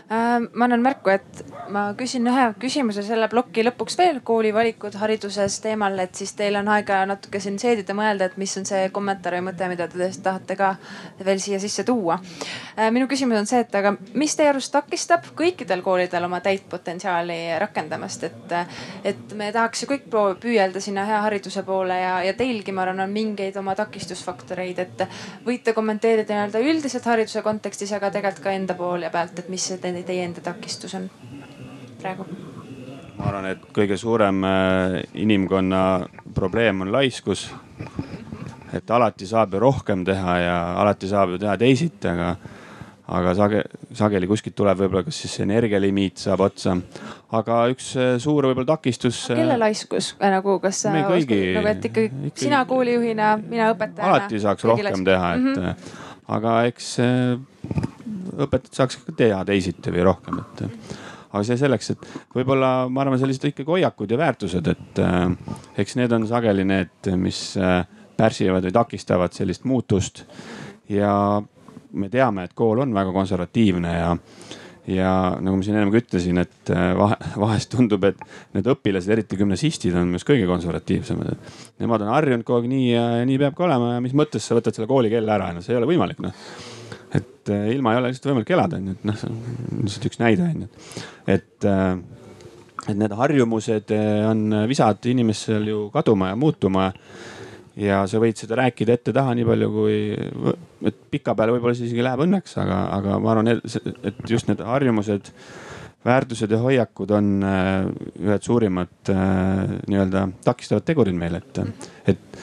[0.08, 1.42] Ma annan märku, et
[1.72, 6.70] ma küsin ühe küsimuse selle ploki lõpuks veel koolivalikud hariduses teemal, et siis teil on
[6.74, 10.24] aega natuke siin seedida, mõelda, et mis on see kommentaar või mõte, mida te tõesti
[10.26, 10.74] tahate ka
[11.24, 12.20] veel siia sisse tuua.
[12.78, 16.66] Äh, minu küsimus on see, et aga mis teie arust takistab kõikidel koolidel oma täit
[16.70, 18.56] potentsiaali rakendamast, et,
[19.14, 20.10] et me tahaks ju kõik
[20.44, 25.06] püüelda sinna hea hariduse poole ja, ja teilgi, ma arvan, on mingeid oma takistusfaktoreid, et
[25.46, 29.80] võite kommenteerida nii-öelda üldiselt hariduse kontekstis, aga tegelikult ka enda poole pealt, et mis see
[29.84, 31.10] teie enda takistus on
[32.04, 32.26] praegu?
[33.18, 35.84] ma arvan, et kõige suurem äh, inimkonna
[36.36, 37.48] probleem on laiskus.
[38.74, 42.32] et alati saab ju rohkem teha ja alati saab ju teha teisiti, aga,
[43.14, 43.62] aga sage,
[43.94, 46.76] sageli kuskilt tuleb võib-olla, kas siis energialimiit saab otsa.
[47.38, 49.28] aga üks äh, suur võib-olla takistus.
[49.30, 51.40] kelle laiskus nagu, kas me kõigi.
[51.60, 54.10] nagu, et ikkagi, ikkagi sina koolijuhina, mina õpetajana.
[54.10, 55.08] alati saaks rohkem laiskus.
[55.12, 55.96] teha, et mm -hmm.
[56.40, 56.92] aga eks
[58.34, 61.02] õpetajad saaks ka teha teisiti või rohkem, et
[61.34, 65.98] aga see selleks, et võib-olla ma arvan, sellised ikkagi hoiakud ja väärtused, et äh, eks
[66.00, 67.82] need on sageli need, mis äh,
[68.18, 70.26] pärsivad või takistavad sellist muutust.
[70.90, 71.42] ja
[71.94, 74.12] me teame, et kool on väga konservatiivne ja,
[74.90, 78.20] ja nagu ma siin ennem ka ütlesin, et äh, vahe, vahest tundub, et
[78.54, 81.34] need õpilased, eriti gümnasistid on just kõige konservatiivsemad.
[81.82, 84.46] Nemad on harjunud kogu aeg nii ja, ja nii peab ka olema ja mis mõttes
[84.46, 86.46] sa võtad selle koolikella ära, no see ei ole võimalik noh.
[87.14, 90.22] Et äh, ilma ei ole lihtsalt võimalik elada, onju, et noh, see on lihtsalt üks
[90.22, 90.72] näide onju,
[91.38, 91.94] et äh,
[92.84, 93.94] et need harjumused
[94.28, 96.90] on visad inimestel ju kaduma ja muutuma
[97.80, 100.00] ja sa võid seda rääkida ette-taha nii palju kui,
[100.90, 105.32] et pikapeale võib-olla see isegi läheb õnneks, aga, aga ma arvan, et just need harjumused,
[106.04, 107.86] väärtused ja hoiakud on äh,
[108.20, 111.62] ühed suurimad äh, nii-öelda takistavad tegurid meil, et,
[112.12, 112.42] et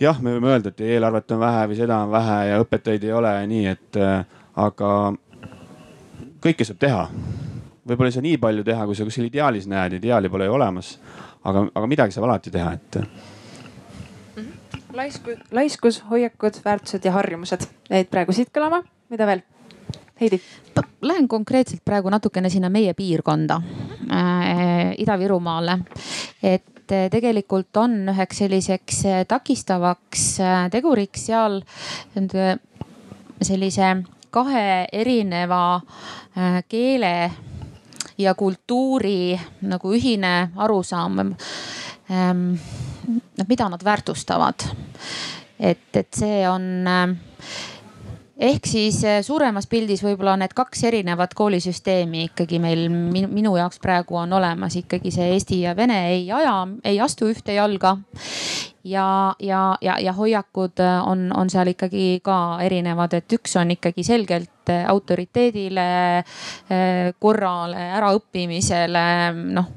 [0.00, 3.12] jah, me võime öelda, et eelarvet on vähe või seda on vähe ja õpetajaid ei
[3.16, 4.92] ole ja nii, et äh, aga
[6.44, 7.02] kõike saab teha.
[7.86, 10.98] võib-olla ei saa nii palju teha, kui sa kuskil ideaalis näed, ideaali pole ju olemas.
[11.44, 13.00] aga, aga midagi saab alati teha, et
[14.94, 19.44] laiskus, laiskus, hoiakud, väärtused ja harjumused jäid praegu siit kõlama, mida veel?
[20.20, 20.36] Heidi.
[21.00, 23.56] Lähen konkreetselt praegu natukene sinna meie piirkonda
[24.12, 25.78] äh,, Ida-Virumaale.
[26.42, 31.60] et äh, tegelikult on üheks selliseks äh, takistavaks äh, teguriks seal
[33.40, 33.90] sellise
[34.30, 35.80] kahe erineva
[36.68, 37.14] keele
[38.18, 39.34] ja kultuuri
[39.66, 42.44] nagu ühine arusaam ähm,
[43.08, 44.68] noh, mida nad väärtustavad.
[45.58, 46.86] et, et see on
[48.40, 54.16] ehk siis äh, suuremas pildis võib-olla need kaks erinevat koolisüsteemi ikkagi meil minu, jaoks praegu
[54.22, 54.76] on olemas.
[54.80, 57.96] Ikkagi see eesti ja vene ei aja, ei astu ühte jalga.
[58.84, 63.76] ja, ja, ja, ja hoiakud äh, on, on seal ikkagi ka erinevad, et üks on
[63.76, 65.82] ikkagi selgelt autoriteedile,
[67.18, 69.02] korrale, äraõppimisele,
[69.56, 69.72] noh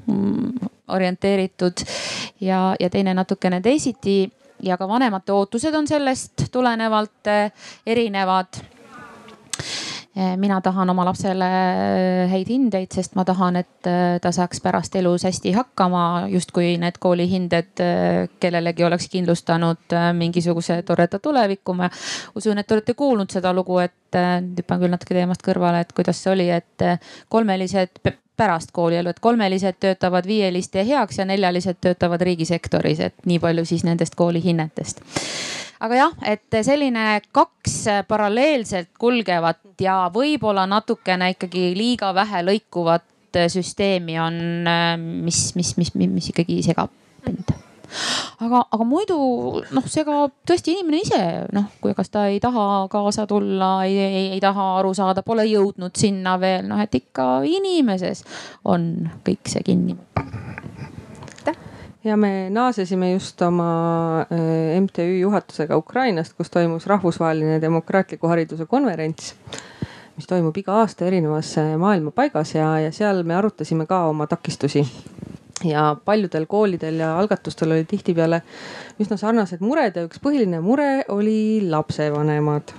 [0.88, 1.82] orienteeritud.
[2.40, 4.28] Ja, ja teine natukene teisiti
[4.64, 7.52] ja ka vanemate ootused on sellest tulenevalt eh,
[7.86, 8.60] erinevad
[10.16, 13.90] eh, mina tahan oma lapsele eh, häid hindeid, sest ma tahan, et
[14.22, 17.84] ta saaks pärast elus hästi hakkama, justkui need koolihinded
[18.40, 21.74] kellelegi oleks kindlustanud mingisuguse toreda tuleviku.
[21.74, 21.90] ma
[22.34, 24.20] usun, et te olete kuulnud seda lugu, et
[24.58, 26.88] hüppan küll natuke teemast kõrvale, et kuidas see oli, et
[27.28, 33.64] kolmelised pärast koolielu, et kolmelised töötavad viieliste heaks ja neljalised töötavad riigisektoris, et nii palju
[33.64, 35.02] siis nendest koolihinnetest.
[35.80, 37.76] aga jah, et selline kaks
[38.08, 43.04] paralleelselt kulgevat ja võib-olla natukene ikkagi liiga vähe lõikuvat
[43.50, 44.40] süsteemi on,
[45.26, 46.90] mis, mis, mis, mis ikkagi segab
[47.26, 47.54] mind
[48.44, 49.18] aga, aga muidu
[49.74, 51.20] noh, seega tõesti inimene ise
[51.54, 55.46] noh, kui kas ta ei taha kaasa tulla, ei, ei, ei taha aru saada, pole
[55.48, 58.24] jõudnud sinna veel, noh et ikka inimeses
[58.64, 59.98] on kõik see kinni.
[62.04, 69.30] Ja me naasesime just oma äh, MTÜ juhatusega Ukrainast, kus toimus rahvusvaheline demokraatliku hariduse konverents,
[70.12, 74.26] mis toimub iga aasta erinevas äh, maailma paigas ja, ja seal me arutasime ka oma
[74.28, 74.84] takistusi
[75.64, 78.42] ja paljudel koolidel ja algatustel oli tihtipeale
[79.02, 82.74] üsna sarnased mured ja üks põhiline mure oli lapsevanemad.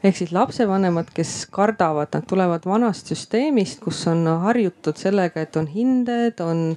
[0.00, 5.66] Ehk siis lapsevanemad, kes kardavad, nad tulevad vanast süsteemist, kus on harjutud sellega, et on
[5.68, 6.70] hinded, on,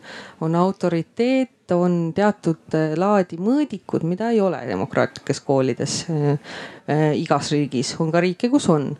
[0.43, 6.59] on autoriteet, on teatud laadi mõõdikud, mida ei ole demokraatlikes koolides äh,
[7.15, 8.91] igas riigis, on ka riike, kus on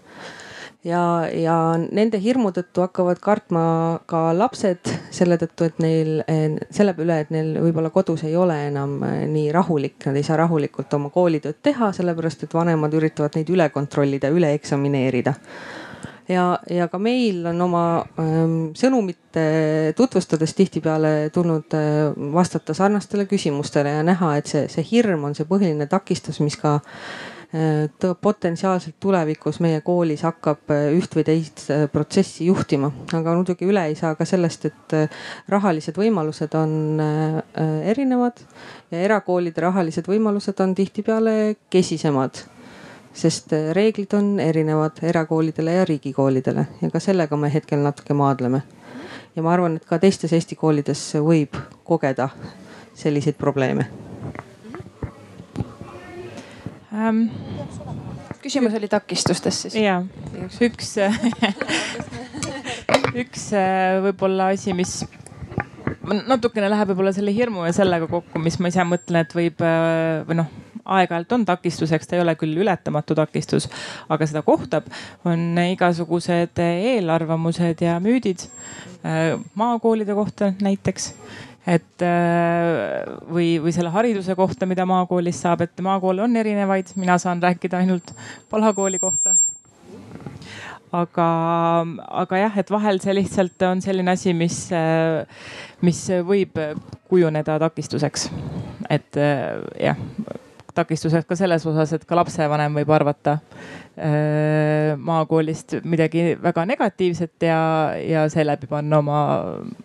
[0.84, 3.64] ja, ja nende hirmu tõttu hakkavad kartma
[4.10, 6.12] ka lapsed selle tõttu, et neil,
[6.74, 10.42] selle üle, et neil võib-olla kodus ei ole enam eh, nii rahulik, nad ei saa
[10.44, 15.38] rahulikult oma koolitööd teha, sellepärast et vanemad üritavad neid üle kontrollida, üle eksamineerida.
[16.32, 17.86] Ja, ja ka meil on oma
[18.22, 19.36] ähm, sõnumit
[19.98, 25.48] tutvustades tihtipeale tulnud äh, vastata sarnastele küsimustele ja näha, et see, see hirm on see
[25.50, 26.78] põhiline takistus, mis ka
[28.22, 32.90] potentsiaalselt tulevikus meie koolis hakkab äh, üht või teist äh, protsessi juhtima.
[33.14, 35.20] aga muidugi üle ei saa ka sellest, et äh,
[35.54, 37.02] rahalised võimalused on
[37.86, 38.42] erinevad
[38.92, 42.42] ja erakoolide rahalised võimalused on tihtipeale kesisemad
[43.14, 48.64] sest reeglid on erinevad erakoolidele ja riigikoolidele ja ka sellega me hetkel natuke maadleme.
[49.36, 51.54] ja ma arvan, et ka teistes Eesti koolides võib
[51.86, 52.30] kogeda
[52.98, 54.13] selliseid probleeme
[56.94, 57.26] ähm,.
[58.44, 59.76] küsimus oli takistustes siis?
[59.82, 60.02] ja,
[60.62, 60.96] üks
[63.24, 65.02] üks äh, võib-olla asi, mis
[66.04, 70.24] natukene läheb võib-olla selle hirmu ja sellega kokku, mis ma ise mõtlen, et võib äh,
[70.28, 70.50] või noh,
[70.84, 73.70] aeg-ajalt on takistuseks, ta ei ole küll ületamatu takistus,
[74.12, 74.90] aga seda kohtab,
[75.28, 78.48] on igasugused eelarvamused ja müüdid
[79.06, 81.14] äh, maakoolide kohta näiteks
[81.68, 82.04] et
[83.32, 87.80] või, või selle hariduse kohta, mida maakoolis saab, et maakoole on erinevaid, mina saan rääkida
[87.80, 88.12] ainult
[88.52, 89.38] Pala kooli kohta
[90.94, 91.28] aga,
[92.24, 94.58] aga jah, et vahel see lihtsalt on selline asi, mis,
[95.86, 96.60] mis võib
[97.10, 98.30] kujuneda takistuseks.
[98.94, 99.18] et
[99.82, 100.00] jah,
[100.76, 107.60] takistuseks ka selles osas, et ka lapsevanem võib arvata äh, maakoolist midagi väga negatiivset ja,
[108.00, 109.20] ja seeläbi panna oma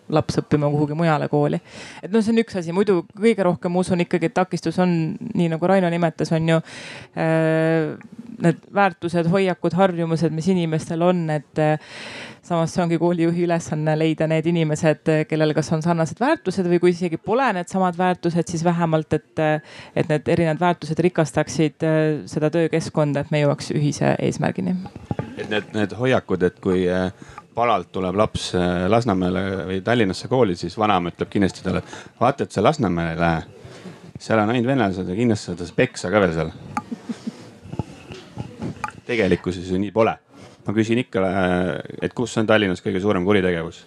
[0.09, 1.61] laps õppima kuhugi mujale kooli.
[2.03, 4.95] et noh, see on üks asi, muidu kõige rohkem ma usun ikkagi, et takistus on
[5.33, 6.61] nii nagu Raino nimetas, on ju
[7.19, 7.95] äh,
[8.39, 11.63] need väärtused, hoiakud, harjumused, mis inimestel on, et
[12.49, 16.93] samas see ongi koolijuhi ülesanne leida need inimesed, kellel kas on sarnased väärtused või kui
[16.95, 19.41] isegi pole needsamad väärtused, siis vähemalt, et,
[19.95, 24.75] et need erinevad väärtused rikastaksid äh, seda töökeskkonda, et me jõuaks ühise eesmärgini.
[25.37, 26.87] et need, need hoiakud, et kui
[27.59, 28.53] Palalt tuleb laps
[28.87, 31.81] Lasnamäele või Tallinnasse kooli, siis vanaema ütleb kindlasti talle,
[32.19, 33.41] vaata, et sa Lasnamäele ei lähe.
[34.19, 36.51] seal on ainult venelased ja kindlasti saad peksa ka veel seal.
[39.09, 40.15] tegelikkuses ju nii pole
[40.69, 41.25] ma küsin ikka,
[42.01, 43.83] et kus on Tallinnas kõige suurem kuritegevus?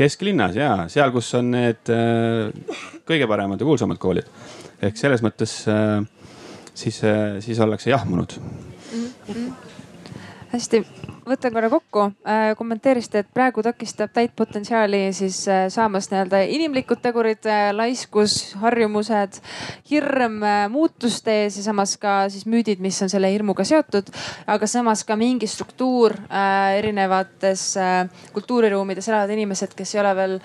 [0.00, 2.76] kesklinnas ja seal, kus on need äh,
[3.08, 4.28] kõige paremad ja kuulsamad koolid.
[4.80, 5.98] ehk selles mõttes äh,
[6.72, 9.08] siis, äh, siis ollakse jahmunud mm.
[9.28, 9.69] -hmm.
[10.52, 10.84] Hästi
[11.30, 12.04] võtan korra kokku.
[12.26, 18.54] Äh, kommenteerisite, et praegu takistab täit potentsiaali siis äh, saamast nii-öelda inimlikud tegurid, äh, laiskus,
[18.60, 19.40] harjumused,
[19.90, 20.40] hirm
[20.72, 24.10] muutuste ees ja samas ka siis müüdid, mis on selle hirmuga seotud.
[24.50, 26.14] aga samas ka mingi struktuur
[26.78, 27.62] erinevates
[28.34, 30.38] kultuuriruumides elavad inimesed, kes ei ole veel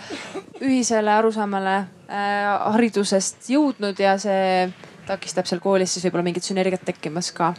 [0.61, 1.77] ühisele arusaamale
[2.09, 4.67] haridusest jõudnud ja see
[5.07, 7.53] takistab seal koolis siis võib-olla mingit sünergiat tekkimas ka.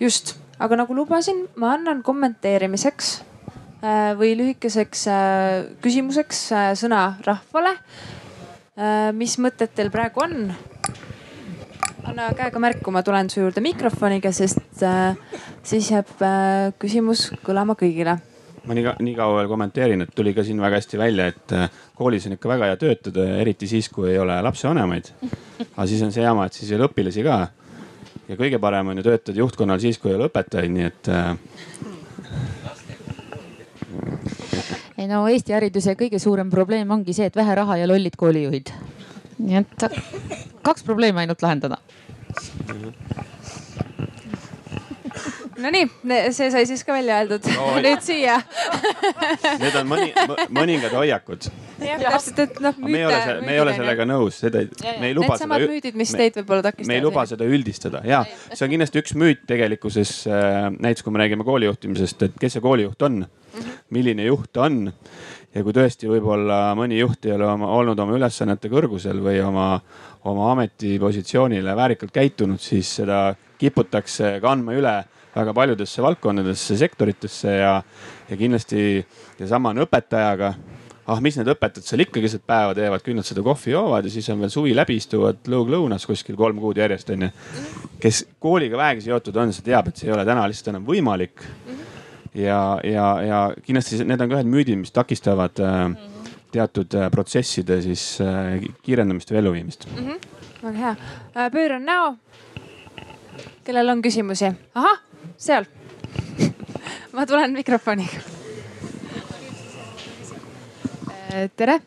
[0.00, 3.10] just aga nagu lubasin, ma annan kommenteerimiseks
[3.84, 7.76] äh, või lühikeseks äh, küsimuseks äh, sõna rahvale.
[9.16, 10.50] mis mõtted teil praegu on?
[12.04, 14.82] anna käega märku, ma tulen su juurde mikrofoniga, sest
[15.64, 16.12] siis jääb
[16.76, 18.18] küsimus kõlama kõigile
[18.68, 21.56] ma nii, nii kaua veel kommenteerin, et tuli ka siin väga hästi välja, et
[21.96, 25.08] koolis on ikka väga hea töötada, eriti siis, kui ei ole lapsevanemaid.
[25.72, 27.38] aga siis on see jama, et siis ei ole õpilasi ka
[28.28, 31.36] ja kõige parem on ju töötada juhtkonnal siis, kui ei ole õpetajaid, nii et äh....
[34.98, 38.72] ei no Eesti hariduse kõige suurem probleem ongi see, et vähe raha ja lollid koolijuhid.
[39.38, 39.88] nii et
[40.66, 41.78] kaks probleemi ainult lahendada
[45.56, 45.86] Nonii,
[46.36, 47.68] see sai siis ka välja öeldud no,.
[47.84, 48.36] nüüd siia
[49.60, 50.10] Need on mõni,
[50.52, 51.48] mõningad hoiakud.
[51.80, 52.76] jah, täpselt, et noh.
[52.82, 54.66] me ei ole, me ei ole sellega nõus, seda,
[55.00, 55.48] me ei luba Need seda.
[55.48, 56.92] Needsamad müüdid, mis me, teid võib-olla takistavad.
[56.92, 60.68] me ei luba seda üldistada ja see on kindlasti üks müüt tegelikkuses äh,.
[60.76, 63.80] näiteks kui me räägime koolijuhtimisest, et kes see koolijuht on, mhm.
[63.96, 64.84] milline juht ta on
[65.56, 69.72] ja kui tõesti võib-olla mõni juht ei ole oma, olnud oma ülesannete kõrgusel või oma,
[70.28, 74.96] oma ametipositsioonile väärikalt käitunud, siis seda kiputakse kandma üle
[75.36, 77.76] väga paljudesse valdkondadesse, sektoritesse ja,
[78.30, 78.80] ja kindlasti
[79.38, 80.54] ja sama on õpetajaga
[81.06, 84.12] ah, mis need õpetajad seal ikka keset päeva teevad, küll nad seda kohvi joovad ja
[84.12, 87.30] siis on veel suvi läbi, istuvad lõug-lõunas kuskil kolm kuud järjest onju.
[88.02, 91.44] kes kooliga vähegi seotud on, see teab, et see ei ole täna lihtsalt enam võimalik.
[92.34, 95.96] ja, ja, ja kindlasti need on ka ühed müüdid, mis takistavad äh,
[96.56, 100.06] teatud äh, protsesside siis äh, kiirendamist või elluviimist mm.
[100.06, 100.38] -hmm.
[100.62, 100.94] väga hea,
[101.36, 102.16] äh, pööran näo.
[103.64, 104.54] kellel on küsimusi?
[104.74, 105.05] ahah
[105.36, 105.66] seal
[107.16, 108.20] ma tulen mikrofoniga.
[111.56, 111.80] tere,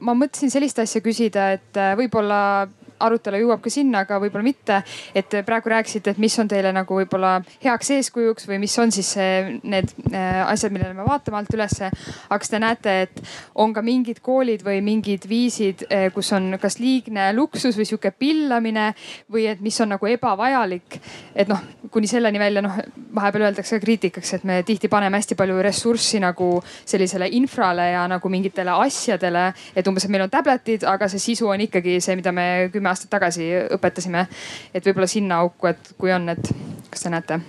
[0.00, 2.68] ma mõtlesin sellist asja küsida, et äh, võib-olla
[3.06, 4.82] arutelu jõuab ka sinna, aga võib-olla mitte.
[5.14, 7.34] et praegu rääkisite, et mis on teile nagu võib-olla
[7.64, 9.14] heaks eeskujuks või mis on siis
[9.62, 11.90] need äh, asjad, millele me vaatame alt ülesse.
[12.28, 13.22] aga kas te näete, et
[13.54, 18.10] on ka mingid koolid või mingid viisid, äh, kus on kas liigne luksus või sihuke
[18.10, 18.92] pillamine
[19.32, 21.00] või et mis on nagu ebavajalik.
[21.34, 22.78] et noh, kuni selleni välja, noh
[23.14, 28.28] vahepeal öeldakse kriitikaks, et me tihti paneme hästi palju ressurssi nagu sellisele infrale ja nagu
[28.28, 29.52] mingitele asjadele.
[29.76, 32.91] et umbes, et meil on tabletid, aga see sisu on ikkagi see, mida me kümme
[32.92, 34.26] aastat tagasi õpetasime.
[34.74, 36.54] et võib-olla sinna auku, et kui on, et
[36.90, 37.40] kas te näete?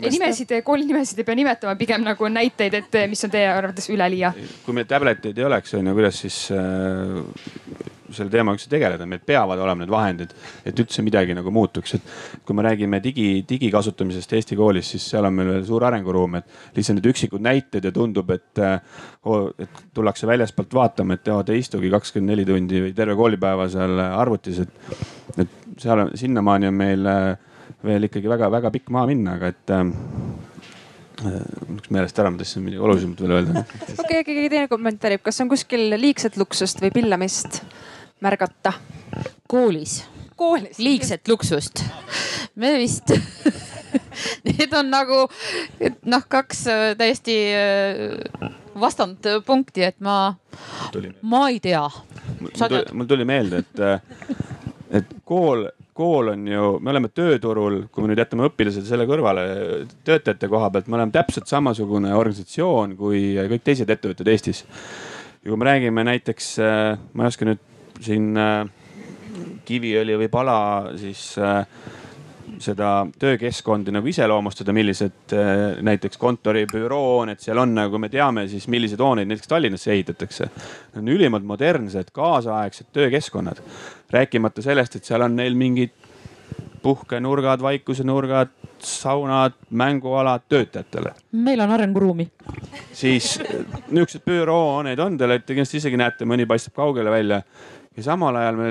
[0.00, 4.32] nimesid, koolinimesid ei pea nimetama, pigem nagu näiteid, et mis on teie arvates üleliia.
[4.64, 9.22] kui meil tableteid ei oleks, on ju, kuidas siis äh, selle teemaga üldse tegeleda, meil
[9.26, 10.34] peavad olema need vahendid,
[10.66, 12.12] et üldse midagi nagu muutuks, et
[12.46, 16.38] kui me räägime digi, digi kasutamisest Eesti koolis, siis seal on meil veel suur arenguruum,
[16.40, 21.56] et lihtsalt need üksikud näited ja tundub, et, et tullakse väljaspoolt vaatama, et oh, te
[21.56, 24.94] ei istugi kakskümmend neli tundi või terve koolipäeva seal arvutis, et,
[25.44, 27.10] et seal on, sinnamaani on meil
[27.86, 29.76] veel ikkagi väga-väga pikk maa minna, aga et
[31.20, 33.64] läks meelest ära, ma tahtsin midagi olulisemat veel öelda.
[33.64, 37.60] okei okay,, keegi teine kommenteerib, kas on kuskil liigset luksust või pillamist
[38.20, 38.72] märgata?
[39.48, 40.04] koolis.
[40.36, 40.78] koolis.
[40.78, 41.84] liigset luksust.
[42.54, 43.12] me vist
[44.44, 45.24] Need on nagu
[46.04, 48.50] noh, kaks äh, täiesti äh,
[48.80, 50.34] vastandpunkti, et ma,
[51.22, 51.82] ma ei tea.
[52.92, 54.36] mul tuli, meelde, et, äh,
[55.00, 55.66] et kool
[56.00, 59.42] kool on ju, me oleme tööturul, kui me nüüd jätame õpilased selle kõrvale
[60.06, 64.64] töötajate koha pealt, me oleme täpselt samasugune organisatsioon kui kõik teised ettevõtted Eestis.
[65.42, 67.60] ja kui me räägime näiteks, äh, ma ei oska nüüd
[68.00, 68.66] siin äh,
[69.64, 70.58] Kiviõli või Pala
[70.98, 71.62] siis äh,
[72.60, 75.32] seda töökeskkondi nagu iseloomustada, millised
[75.86, 80.50] näiteks kontoribürooned seal on, nagu me teame, siis milliseid hooneid näiteks Tallinnasse ehitatakse.
[80.50, 83.62] Need on ülimalt modernsed, kaasaegsed töökeskkonnad
[84.12, 85.94] rääkimata sellest, et seal on neil mingid
[86.82, 88.48] puhkenurgad, vaikusenurgad,
[88.78, 91.14] saunad, mängualad töötajatele.
[91.32, 92.30] meil on arenguruumi.
[92.92, 93.40] siis
[93.90, 97.42] niisuguseid bürohooneid on, te olete kindlasti isegi näete, mõni paistab kaugele välja.
[97.96, 98.68] Ja samal ajal me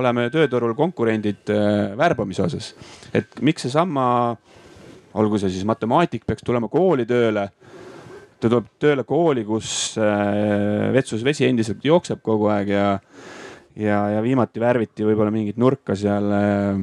[0.00, 2.74] oleme tööturul konkurendid äh, värbamise osas.
[3.14, 4.36] et miks seesama,
[5.14, 7.50] olgu see siis matemaatik, peaks tulema kooli tööle
[8.42, 12.86] ta tuleb tööle kooli, kus äh, vetsus vesi endiselt jookseb kogu aeg ja
[13.76, 16.80] ja, ja viimati värviti võib-olla mingit nurka seal äh,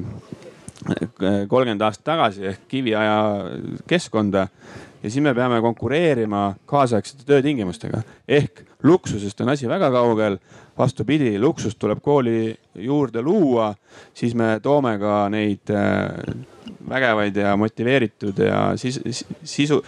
[1.52, 3.18] kolmkümmend aastat tagasi ehk kiviaja
[3.88, 4.48] keskkonda.
[5.04, 10.40] ja siis me peame konkureerima kaasaegsete töötingimustega ehk luksusest on asi väga kaugel.
[10.80, 13.74] Vastupidi, luksust tuleb kooli juurde luua,
[14.14, 16.46] siis me toome ka neid äh,
[16.90, 19.02] vägevaid ja motiveeritud ja sisu,
[19.44, 19.80] sisu,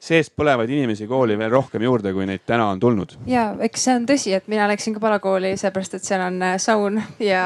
[0.00, 3.16] seest põlevaid inimesi kooli veel rohkem juurde, kui neid täna on tulnud.
[3.26, 6.56] ja eks see on tõsi, et mina läksin ka Palakooli seepärast, et seal on äh,
[6.62, 7.44] saun ja,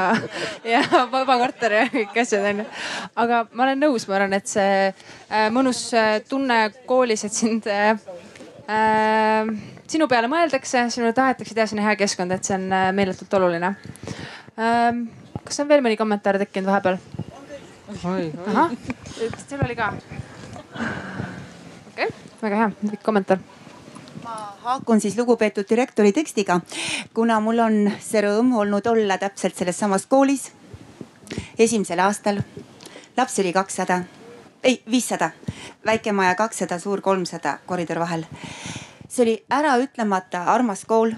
[0.73, 2.67] ja vaba korter ja kõik asjad onju.
[3.25, 5.89] aga ma olen nõus, ma arvan, et see äh, mõnus
[6.29, 7.97] tunne koolis, et sind äh,
[9.87, 13.73] sinu peale mõeldakse, sinule tahetakse teha sinna hea keskkond, et see on äh, meeletult oluline
[14.57, 15.05] ähm,.
[15.43, 16.99] kas on veel mõni kommentaar tekkinud vahepeal?
[18.47, 18.77] ahah,
[19.47, 19.91] sul oli ka?
[21.91, 22.11] okei okay
[22.43, 23.39] väga hea, pikk kommentaar
[24.23, 26.59] ma haakun siis lugupeetud direktori tekstiga,
[27.13, 30.49] kuna mul on see rõõm olnud olla täpselt selles samas koolis
[31.59, 32.41] esimesel aastal.
[33.17, 34.01] lapsi oli kakssada,
[34.63, 35.31] ei viissada,
[35.85, 38.25] väike maja kakssada, suur kolmsada, koridor vahel.
[39.13, 41.11] See oli äraütlemata armas kool.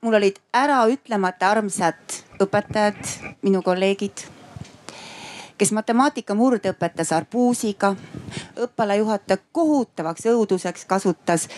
[0.00, 3.02] mul olid äraütlemata armsad õpetajad,
[3.42, 4.22] minu kolleegid
[5.58, 7.94] kes matemaatika murde õpetas arbuusiga.
[8.58, 11.48] õppealajuhataja kohutavaks õuduseks kasutas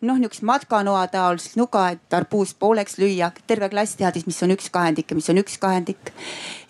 [0.00, 3.32] noh, niisugust matkanoa taolist nuga, et arbuus pooleks lüüa.
[3.46, 6.12] terve klass teadis, mis on üks kahendik ja mis on üks kahendik.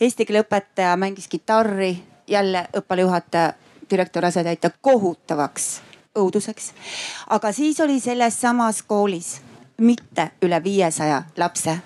[0.00, 1.92] Eesti keele õpetaja mängis kitarri,
[2.26, 3.52] jälle õppealajuhataja,
[3.90, 6.72] direktori asetäitja kohutavaks õuduseks.
[7.26, 9.40] aga siis oli selles samas koolis
[9.80, 11.78] mitte üle viiesaja lapse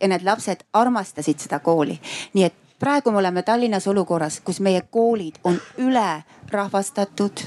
[0.00, 2.00] ja need lapsed armastasid seda kooli.
[2.34, 7.44] nii et praegu me oleme Tallinnas olukorras, kus meie koolid on ülerahvastatud,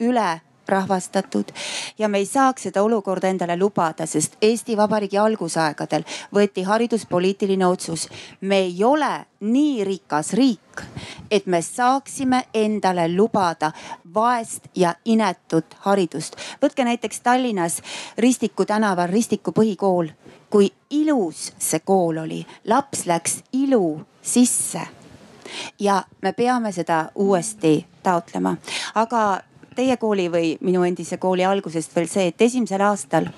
[0.00, 1.52] üle rahvastatud
[1.98, 6.04] ja me ei saaks seda olukorda endale lubada, sest Eesti Vabariigi algusaegadel
[6.34, 8.08] võeti hariduspoliitiline otsus.
[8.40, 10.82] me ei ole nii rikas riik,
[11.30, 13.72] et me saaksime endale lubada
[14.14, 16.36] vaest ja inetut haridust.
[16.62, 17.82] võtke näiteks Tallinnas
[18.18, 20.08] Ristiku tänaval Ristiku põhikool
[20.50, 24.80] kui ilus see kool oli, laps läks ilu sisse.
[25.80, 28.56] ja me peame seda uuesti taotlema,
[28.94, 29.40] aga
[29.78, 33.28] teie kooli või minu endise kooli algusest veel see, et esimesel aastal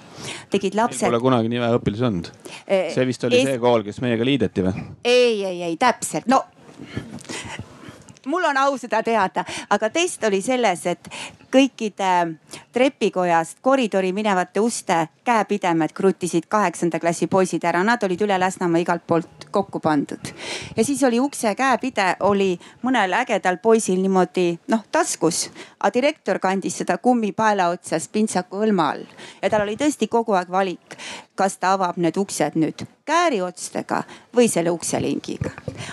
[0.52, 1.06] tegid lapsed.
[1.08, 2.30] Pole kunagi nii vähe õpilasi olnud.
[2.66, 3.48] Eh, see vist oli es...
[3.50, 4.86] see kool, kes meiega liideti või?
[5.04, 6.44] ei, ei, ei täpselt, no
[8.30, 11.08] mul on au seda teada, aga test oli selles, et
[11.52, 12.36] kõikide
[12.72, 19.06] trepikojast koridori minevate uste käepidemed krutisid kaheksanda klassi poisid ära, nad olid üle Lasnamäe igalt
[19.06, 20.32] poolt kokku pandud.
[20.76, 26.78] ja siis oli ukse käepide oli mõnel ägedal poisil niimoodi noh taskus, aga direktor kandis
[26.78, 29.04] seda kummipaela otsas pintsaku hõlma all
[29.42, 30.96] ja tal oli tõesti kogu aeg valik,
[31.34, 34.02] kas ta avab need uksed nüüd kääriotstega
[34.36, 35.50] või selle ukselingiga.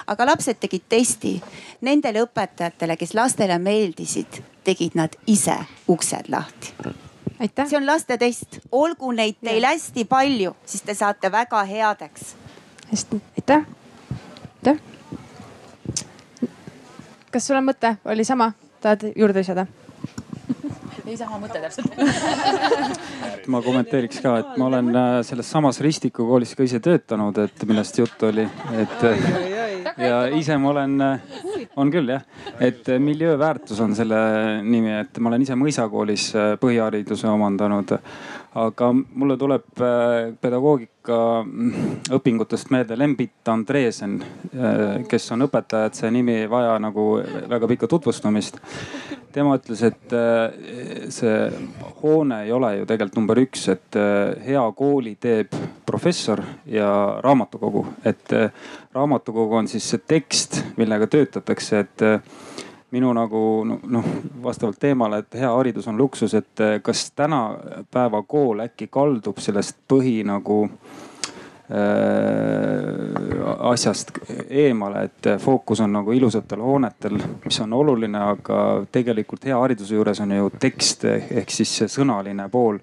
[0.08, 1.42] aga lapsed tegid testi
[1.82, 5.56] nendele õpetajatele, kes lastele meeldisid tegid nad ise
[5.88, 6.76] uksed lahti
[7.38, 9.74] see on lastetest, olgu neid teil ja.
[9.76, 12.36] hästi palju, siis te saate väga headeks.
[12.92, 13.66] hästi, aitäh.
[14.56, 14.80] aitäh.
[17.32, 18.52] kas sul on mõte, oli sama,
[18.82, 19.68] tahad juurde lisada?
[21.08, 21.94] ei sama mõte täpselt
[23.54, 27.64] ma kommenteeriks ka, et ma olen äh, selles samas Ristiku koolis ka ise töötanud, et
[27.70, 28.44] millest juttu oli,
[28.76, 29.06] et
[29.98, 32.26] ja ise ma olen, äh, on küll jah,
[32.60, 34.18] et miljööväärtus on selle
[34.64, 37.98] nimi, et ma olen ise mõisakoolis äh, põhihariduse omandanud.
[38.58, 44.16] Aga mulle tuleb äh, pedagoogika mm, õpingutest meelde Lembit Andresen,
[44.50, 47.04] äh, kes on õpetaja, et see nimi ei vaja nagu
[47.52, 48.58] väga pikka tutvustamist.
[49.32, 51.36] tema ütles, et äh, see
[52.02, 54.00] hoone ei ole ju tegelikult number üks, et
[54.48, 55.54] hea kooli teeb
[55.86, 56.90] professor ja
[57.22, 58.34] raamatukogu, et
[58.98, 62.06] raamatukogu on siis see tekst, millega töötatakse, et
[62.92, 64.06] minu nagu noh,
[64.44, 69.78] vastavalt teemale, et hea haridus on luksus, et eh, kas tänapäeva kool äkki kaldub sellest
[69.92, 71.07] põhi nagu Äh,
[73.68, 74.12] asjast
[74.50, 78.60] eemale, et fookus on nagu ilusatel hoonetel, mis on oluline, aga
[78.92, 82.80] tegelikult hea hariduse juures on ju tekst ehk siis see sõnaline pool.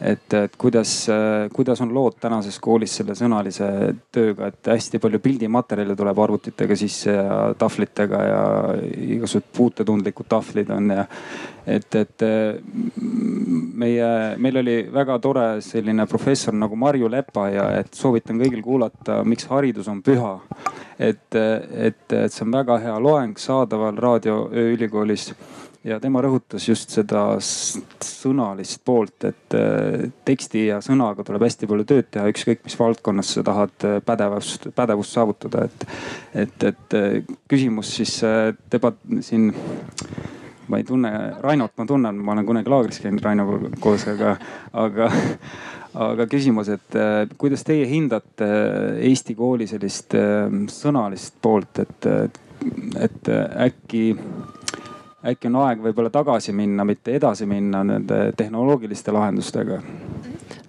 [0.00, 1.06] et, et kuidas,
[1.52, 3.68] kuidas on lood tänases koolis selle sõnalise
[4.12, 8.42] tööga, et hästi palju pildimaterjali tuleb arvutitega sisse ja tahvlitega ja
[8.90, 11.04] igasugused puutetundlikud tahvlid on ja
[11.70, 12.24] et, et
[13.80, 19.20] meie, meil oli väga tore selline professor nagu Marju Lepa ja et soovitan kõigil kuulata,
[19.24, 20.38] miks haridus on püha.
[20.98, 25.30] et, et, et see on väga hea loeng saadaval Raadio Ööülikoolis
[25.84, 29.56] ja tema rõhutas just seda sõnalist poolt, et
[30.28, 35.16] teksti ja sõnaga tuleb hästi palju tööd teha, ükskõik mis valdkonnas sa tahad pädevust, pädevust
[35.16, 35.86] saavutada, et,
[36.44, 36.98] et, et
[37.48, 38.18] küsimus siis
[38.72, 39.48] debat siin
[40.70, 41.10] ma ei tunne,
[41.42, 44.36] Rainot ma tunnen, ma olen kunagi laagris käinud Rainoga koos, aga,
[44.84, 45.10] aga,
[46.06, 48.48] aga küsimus, et äh, kuidas teie hindate
[49.10, 52.10] Eesti kooli sellist äh, sõnalist poolt, et,
[53.00, 53.34] et
[53.66, 54.04] äkki
[55.26, 59.80] äkki on aeg võib-olla tagasi minna, mitte edasi minna nende tehnoloogiliste lahendustega?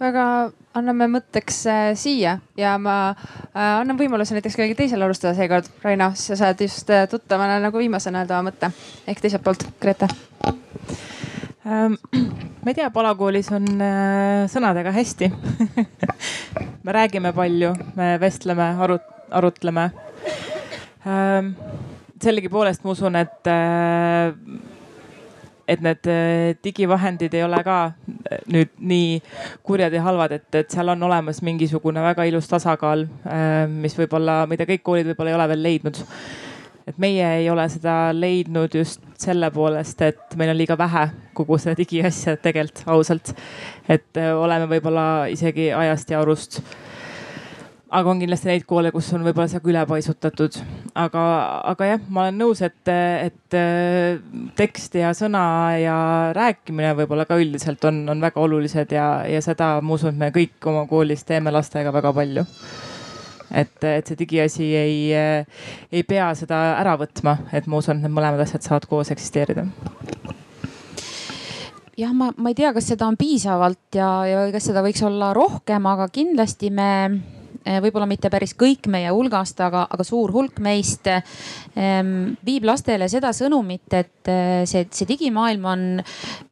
[0.01, 0.25] Väga
[0.77, 5.67] anname mõtteks äh, siia ja ma äh, annan võimaluse näiteks kellelgi teisel alustada seekord.
[5.83, 8.71] Raino, sa saad just äh, tuttavana nagu viimasena öelda oma mõtte
[9.07, 10.09] ehk teiselt poolt, Grete
[11.67, 11.99] ähm,.
[12.61, 15.31] ma ei tea, Palakoolis on äh, sõnadega hästi
[16.85, 19.89] me räägime palju, me vestleme, arut-, arutleme
[21.05, 21.53] ähm,.
[22.21, 24.33] sellegipoolest ma usun, et äh,
[25.67, 29.21] et need äh, digivahendid ei ole ka äh, nüüd nii
[29.65, 34.43] kurjad ja halvad, et, et seal on olemas mingisugune väga ilus tasakaal, äh, mis võib-olla,
[34.51, 36.01] mida kõik koolid võib-olla ei ole veel leidnud.
[36.89, 41.07] et meie ei ole seda leidnud just selle poolest, et meil on liiga vähe
[41.37, 43.35] kogu seda digiasja tegelikult ausalt.
[43.87, 46.61] et oleme võib-olla isegi ajast ja arust
[47.91, 50.57] aga on kindlasti neid koole, kus on võib-olla see ka üle paisutatud.
[50.95, 51.23] aga,
[51.73, 54.21] aga jah, ma olen nõus, et, et äh,
[54.59, 55.43] tekst ja sõna
[55.81, 55.97] ja
[56.37, 60.31] rääkimine võib-olla ka üldiselt on, on väga olulised ja, ja seda ma usun, et me
[60.35, 62.45] kõik oma koolis teeme lastega väga palju
[63.51, 65.01] et, et see digiasi ei,
[65.91, 69.67] ei pea seda ära võtma, et ma usun, et need mõlemad asjad saavad koos eksisteerida
[71.99, 75.33] jah, ma, ma ei tea, kas seda on piisavalt ja, ja kas seda võiks olla
[75.35, 76.89] rohkem, aga kindlasti me
[77.61, 83.33] võib-olla mitte päris kõik meie hulgast, aga, aga suur hulk meist ehm, viib lastele seda
[83.37, 85.83] sõnumit, et eh, see, see digimaailm on,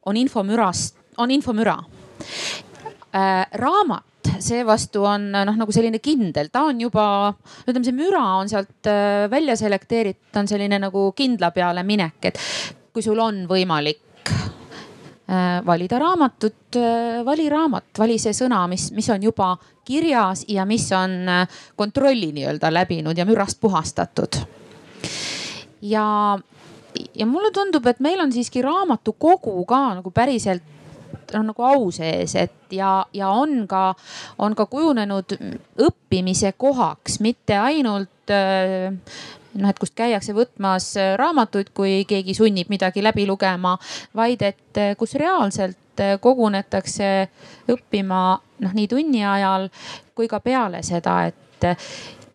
[0.06, 1.76] on infomürast, on infomüra.
[3.10, 4.06] Eh, raamat
[4.40, 7.04] seevastu on noh, nagu selline kindel, ta on juba,
[7.64, 8.88] ütleme, see müra on sealt
[9.32, 12.40] välja selekteeritud, on selline nagu kindla peale minek, et
[12.92, 14.59] kui sul on võimalik Äh,
[15.66, 19.52] valida raamatut, äh, vali raamat, vali see sõna, mis, mis on juba
[19.86, 24.40] kirjas ja mis on äh, kontrolli nii-öelda läbinud ja mürast puhastatud.
[25.82, 26.38] ja,
[27.14, 30.62] ja mulle tundub, et meil on siiski raamatukogu ka nagu päriselt
[31.34, 33.94] on nagu au sees, et ja, ja on ka,
[34.38, 35.36] on ka kujunenud
[35.78, 38.34] õppimise kohaks, mitte ainult
[39.58, 43.76] noh, et kust käiakse võtmas äh, raamatuid, kui keegi sunnib midagi läbi lugema,
[44.16, 47.10] vaid et äh, kus reaalselt äh, kogunetakse
[47.70, 48.22] õppima
[48.64, 49.68] noh, nii tunni ajal
[50.14, 51.66] kui ka peale seda, et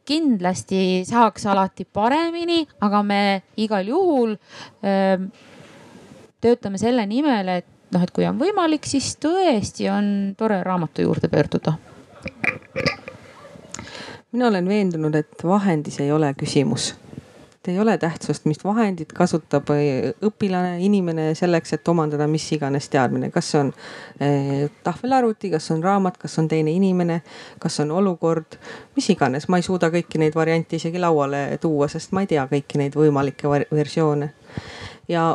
[0.05, 3.21] kindlasti saaks alati paremini, aga me
[3.57, 4.35] igal juhul
[4.85, 5.15] öö,
[6.45, 11.29] töötame selle nimel, et noh, et kui on võimalik, siis tõesti on tore raamatu juurde
[11.31, 11.73] pöörduda.
[14.29, 16.91] Mina olen veendunud, et vahendis ei ole küsimus
[17.65, 19.71] et ei ole tähtsust, mis vahendit kasutab
[20.25, 23.71] õpilane, inimene selleks, et omandada mis iganes teadmine, kas see on
[24.21, 27.21] eh, tahvelarvuti, kas on raamat, kas on teine inimene,
[27.61, 28.59] kas on olukord,
[28.95, 32.45] mis iganes, ma ei suuda kõiki neid variante isegi lauale tuua, sest ma ei tea
[32.51, 34.31] kõiki neid võimalikke versioone.
[35.07, 35.25] ja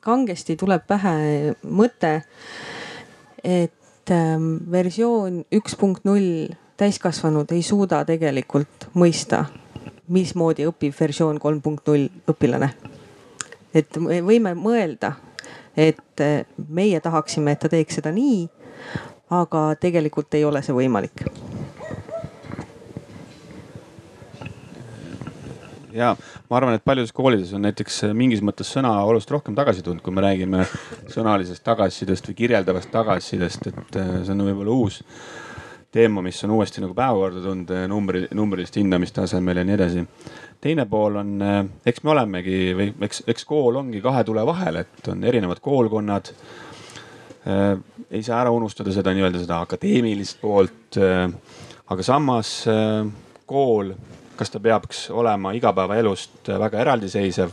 [0.00, 2.22] kangesti tuleb pähe mõte,
[3.42, 9.46] et ähm, versioon üks punkt null täiskasvanud ei suuda tegelikult mõista
[10.08, 12.70] mismoodi õpib versioon kolm punkt null õpilane.
[13.74, 15.12] et me võime mõelda,
[15.76, 18.48] et eh, meie tahaksime, et ta teeks seda nii,
[19.30, 21.26] aga tegelikult ei ole see võimalik
[25.98, 26.14] ja
[26.50, 30.14] ma arvan, et paljudes koolides on näiteks mingis mõttes sõna oluliselt rohkem tagasi tulnud, kui
[30.14, 30.64] me räägime
[31.14, 35.02] sõnalisest tagasisidest või kirjeldavast tagasisidest, et eh, see on võib-olla uus
[35.92, 40.06] teema, mis on uuesti nagu päevakorda tulnud numbri, numbrilist hindamist asemel ja nii edasi.
[40.60, 44.82] teine pool on, eh, eks me olemegi või eks, eks kool ongi kahe tule vahel,
[44.82, 46.32] et on erinevad koolkonnad
[47.46, 47.78] äh,.
[48.10, 50.96] ei saa ära unustada seda nii-öelda seda akadeemilist poolt
[51.88, 52.52] aga samas
[53.48, 53.92] kool,
[54.36, 57.50] kas ta peaks olema igapäevaelust väga eraldiseisev?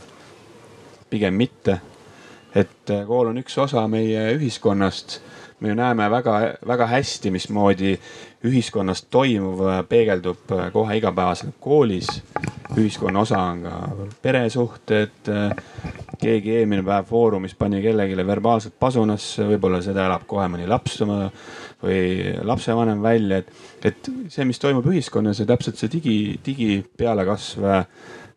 [1.10, 1.80] pigem mitte.
[2.54, 5.20] et kool on üks osa meie ühiskonnast
[5.60, 7.94] me ju näeme väga-väga hästi, mismoodi
[8.44, 12.22] ühiskonnas toimuv peegeldub kohe igapäevaselt koolis.
[12.76, 13.88] ühiskonna osa on ka
[14.22, 15.32] peresuhted.
[16.18, 21.02] keegi eelmine päev Foorumis pani kellelegi verbaalselt pasunasse, võib-olla seda elab kohe mõni laps
[21.82, 23.50] või lapsevanem välja, et,
[23.84, 27.66] et see, mis toimub ühiskonnas ja täpselt see digi, digipealekasv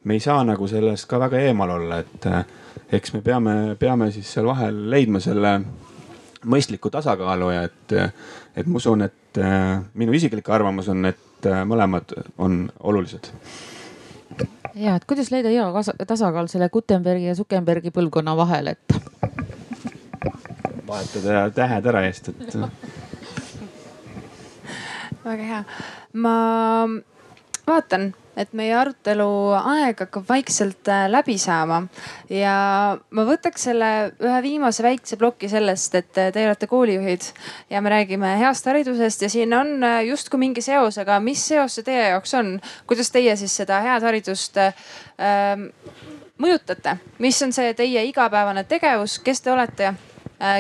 [0.04, 2.28] me ei saa nagu sellest ka väga eemal olla, et
[2.92, 5.60] eks me peame, peame siis seal vahel leidma selle
[6.46, 7.94] mõistliku tasakaalu ja et,
[8.56, 13.32] et ma usun, et äh, minu isiklik arvamus on, et äh, mõlemad on olulised.
[14.76, 15.66] ja, et kuidas leida hea
[16.08, 18.96] tasakaal selle Gutenbergi ja Zuckerbergi põlvkonna vahel, et.
[20.88, 22.56] vahetada tähed ära eest, et.
[25.26, 25.64] väga hea,
[26.14, 26.36] ma
[27.68, 29.28] vaatan et meie arutelu
[29.60, 31.82] aeg hakkab vaikselt äh, läbi saama.
[32.32, 32.54] Ja
[33.16, 33.90] ma võtaks selle
[34.24, 37.26] ühe viimase väikse ploki sellest, et äh, te olete koolijuhid
[37.70, 41.76] ja me räägime heast haridusest ja siin on äh, justkui mingi seos, aga mis seos
[41.80, 42.56] see teie jaoks on,
[42.88, 44.72] kuidas teie siis seda head haridust äh,
[46.40, 49.90] mõjutate, mis on see teie igapäevane tegevus, kes te olete,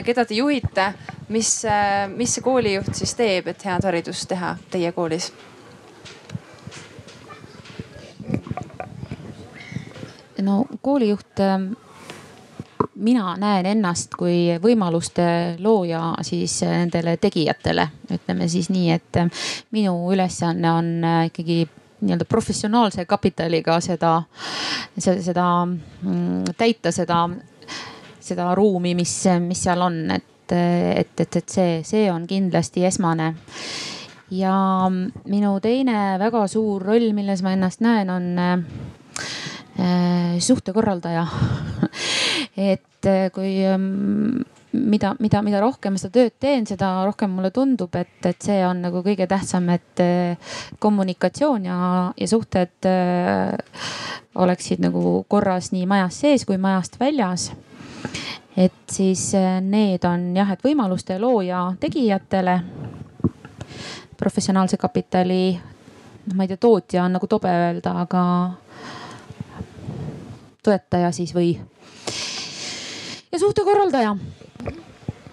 [0.03, 0.89] keda te juhite,
[1.31, 1.53] mis,
[2.11, 5.29] mis see koolijuht siis teeb, et head haridust teha teie koolis?
[10.41, 11.71] No koolijuht, ähm,
[12.95, 19.45] mina näen ennast kui võimaluste looja siis äh, nendele tegijatele, ütleme siis nii, et äh,
[19.75, 21.61] minu ülesanne on äh, ikkagi
[21.99, 24.21] nii-öelda professionaalse kapitaliga seda,
[24.99, 27.25] seda mm, täita seda,
[28.23, 33.33] seda ruumi, mis, mis seal on, et, et, et, et see, see on kindlasti esmane.
[34.31, 34.53] Ja
[34.87, 38.31] minu teine väga suur roll, milles ma ennast näen, on
[39.19, 39.58] Äh,
[40.39, 41.27] suhtekorraldaja
[42.59, 44.41] et äh, kui ähm,
[44.71, 48.83] mida, mida, mida rohkem seda tööd teen, seda rohkem mulle tundub, et, et see on
[48.85, 51.79] nagu kõige tähtsam, et äh, kommunikatsioon ja,
[52.17, 53.55] ja suhted äh,
[54.39, 57.51] oleksid nagu korras nii majas sees kui majast väljas.
[58.59, 59.31] et siis
[59.63, 62.59] need on jah, et võimaluste looja tegijatele.
[64.19, 65.59] professionaalse kapitali,
[66.35, 68.23] ma ei tea, tootja on nagu tobe öelda, aga
[70.69, 71.55] toetaja siis või.
[73.31, 74.15] ja suhtekorraldaja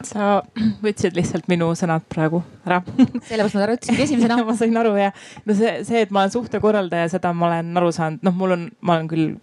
[0.06, 0.40] sa
[0.84, 2.82] võtsid lihtsalt minu sõnad praegu ära.
[3.26, 5.10] sellepärast ma ütlesingi esimesena ma sain aru ja
[5.44, 8.68] no see, see, et ma olen suhtekorraldaja, seda ma olen aru saanud, noh, mul on,
[8.80, 9.34] ma olen küll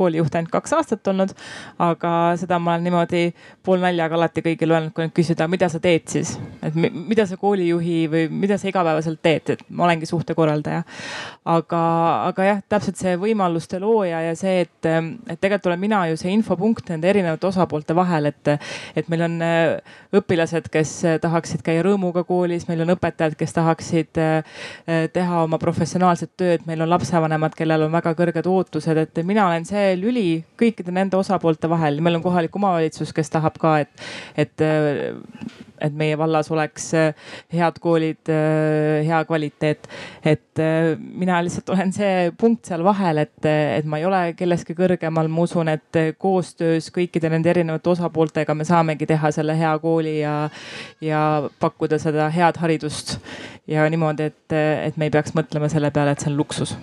[0.00, 1.34] koolijuht ainult kaks aastat olnud.
[1.78, 3.22] aga seda ma olen niimoodi
[3.66, 7.98] poolnaljaga alati kõigile öelnud, kui nad küsivad, mida sa teed siis, et mida sa koolijuhi
[8.12, 10.82] või mida sa igapäevaselt teed, et ma olengi suhtekorraldaja.
[11.44, 11.82] aga,
[12.30, 16.32] aga jah, täpselt see võimaluste looja ja see, et, et tegelikult olen mina ju see
[16.34, 18.52] infopunkt nende erinevate osapoolte vahel, et,
[18.96, 24.20] et meil on äh, õpilased, kes tahaksid käia rõõmuga koolis, meil on õpetajad, kes tahaksid
[24.20, 24.60] äh,
[25.12, 29.66] teha oma professionaalset tööd, meil on lapsevanemad, kellel on väga kõrged ootused, et mina olen
[29.68, 34.04] see lüli kõikide nende osapoolte vahel, meil on kohalik omavalitsus, kes tahab ka, et,
[34.38, 34.64] et,
[35.80, 36.90] et meie vallas oleks
[37.54, 38.30] head koolid,
[39.06, 39.88] hea kvaliteet.
[40.24, 40.62] et
[40.98, 45.46] mina lihtsalt olen see punkt seal vahel, et, et ma ei ole kellestki kõrgemal, ma
[45.46, 50.34] usun, et koostöös kõikide nende erinevate osapooltega me saamegi teha selle hea kooli ja,
[51.00, 51.22] ja
[51.60, 53.18] pakkuda seda head haridust.
[53.70, 56.74] Ja niimoodi, et, et me ei peaks mõtlema selle peale, et see on luksus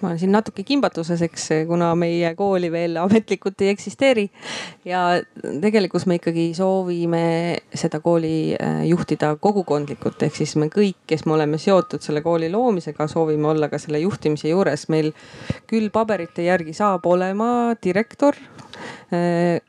[0.00, 4.28] ma olen siin natuke kimbatuses, eks, kuna meie kooli veel ametlikult ei eksisteeri.
[4.84, 5.20] ja
[5.60, 7.22] tegelikult me ikkagi soovime
[7.74, 12.50] seda kooli äh, juhtida kogukondlikult, ehk siis me kõik, kes me oleme seotud selle kooli
[12.52, 14.88] loomisega, soovime olla ka selle juhtimise juures.
[14.88, 15.12] meil
[15.66, 18.36] küll paberite järgi saab olema direktor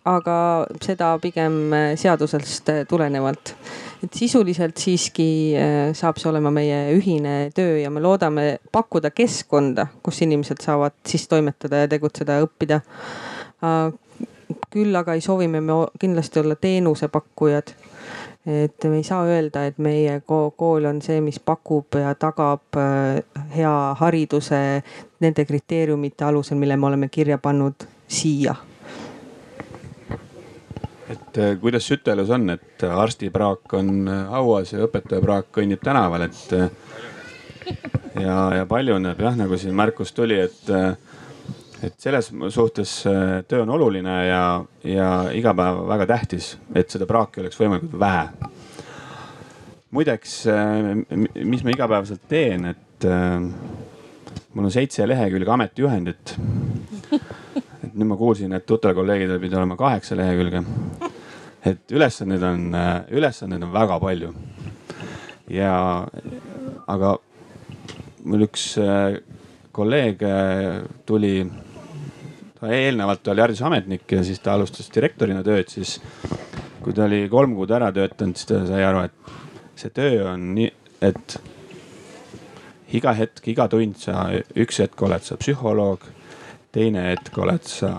[0.05, 0.39] aga
[0.83, 3.53] seda pigem äh, seadusest tulenevalt.
[4.03, 9.89] Et sisuliselt siiski äh, saab see olema meie ühine töö ja me loodame pakkuda keskkonda,
[10.03, 12.81] kus inimesed saavad siis toimetada ja tegutseda ja õppida.
[13.63, 13.91] Äh,
[14.73, 15.61] küll aga ei soovi me
[15.99, 17.75] kindlasti olla teenusepakkujad.
[18.49, 23.19] Et me ei saa öelda, et meie kool on see, mis pakub ja tagab äh,
[23.55, 24.63] hea hariduse
[25.19, 28.55] nende kriteeriumite alusel, mille me oleme kirja pannud siia
[31.10, 36.53] et äh, kuidas Sütelus on, et arstipraak on äh, hauas ja õpetajapraak kõnnib tänaval, et
[36.56, 36.69] äh,
[38.22, 40.69] ja, ja paljuneb jah, nagu siin märkus tuli, et,
[41.86, 42.94] et selles suhtes
[43.49, 44.44] töö on oluline ja,
[44.86, 48.26] ja iga päev väga tähtis, et seda praaki oleks võimalikult vähe.
[49.91, 50.34] muideks,
[51.45, 53.07] mis ma igapäevaselt teen, et
[54.53, 56.36] mul on seitse lehekülge ametijuhendit
[57.14, 57.30] et
[57.94, 60.64] nüüd ma kuulsin, et tuttaval kolleegidel pidi olema kaheksa lehekülge.
[61.66, 62.70] et ülesandeid on,
[63.11, 64.34] ülesandeid on väga palju.
[65.49, 65.74] ja,
[66.88, 67.18] aga
[68.26, 69.20] mul üks äh,
[69.72, 71.44] kolleeg äh, tuli,
[72.60, 75.99] ta eelnevalt oli haridusametnik ja siis ta alustas direktorina tööd, siis
[76.84, 80.52] kui ta oli kolm kuud ära töötanud, siis ta sai aru, et see töö on
[80.57, 80.70] nii,
[81.07, 81.40] et
[82.98, 86.07] iga hetk, iga tund sa, üks hetk oled sa psühholoog
[86.71, 87.93] teine hetk oled sa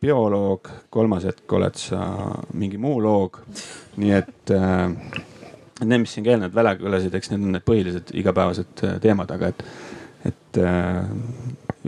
[0.00, 2.02] bioloog, kolmas hetk oled sa
[2.56, 3.40] mingi muu loog.
[3.96, 4.92] nii et äh,
[5.84, 9.32] need, mis siin ka eelnevalt välja kõlasid, eks need on need põhilised igapäevased äh, teemad,
[9.32, 9.64] aga et,
[10.30, 11.04] et äh,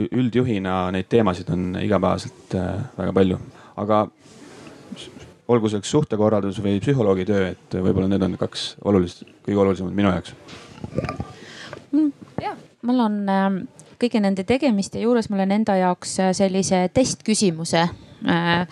[0.09, 3.41] üldjuhina neid teemasid on igapäevaselt äh, väga palju,
[3.85, 4.05] aga
[5.49, 10.13] olgu selleks suhtekorraldus või psühholoogi töö, et võib-olla need on kaks olulist, kõige olulisemad minu
[10.13, 10.35] jaoks.
[11.93, 12.11] Mm,
[12.45, 12.59] jah,
[12.89, 13.47] mul on äh,
[14.01, 18.67] kõigi nende tegemiste juures ma olen enda jaoks äh, sellise testküsimuse äh,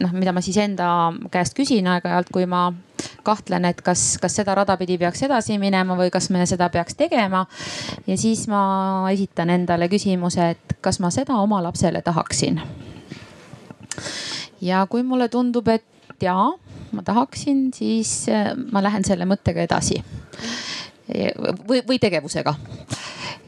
[0.00, 0.88] noh, mida ma siis enda
[1.32, 2.68] käest küsin aeg-ajalt, kui ma
[3.26, 6.96] kahtlen, et kas, kas seda rada pidi peaks edasi minema või kas me seda peaks
[6.98, 7.46] tegema.
[8.06, 12.60] ja siis ma esitan endale küsimuse, et kas ma seda oma lapsele tahaksin.
[14.60, 15.84] ja kui mulle tundub, et
[16.22, 16.52] jaa,
[16.92, 20.02] ma tahaksin, siis äh, ma lähen selle mõttega edasi.
[21.68, 22.56] või, või tegevusega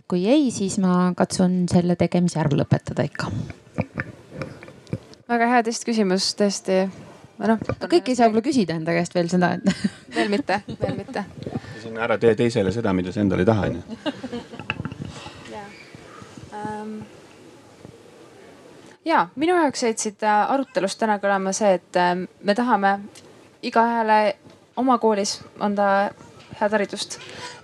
[0.09, 3.29] kui ei, siis ma katsun selle tegemise ära lõpetada ikka.
[5.29, 6.81] väga hea testküsimus tõesti.
[7.39, 9.63] noh, kõik ei saa võib-olla küsida enda käest veel seda, et
[10.17, 11.25] veel mitte, veel mitte.
[11.83, 13.83] siin ära tee teisele seda, mida sa endale ei taha, onju.
[19.09, 22.99] Ja minu jaoks jäid siit äh, arutelust täna kõlama see, et ähm, me tahame
[23.65, 24.19] igaühele
[24.77, 26.11] oma koolis anda
[26.59, 27.17] head haridust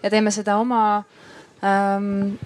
[0.03, 1.05] ja teeme seda oma
[1.65, 2.37] ähm,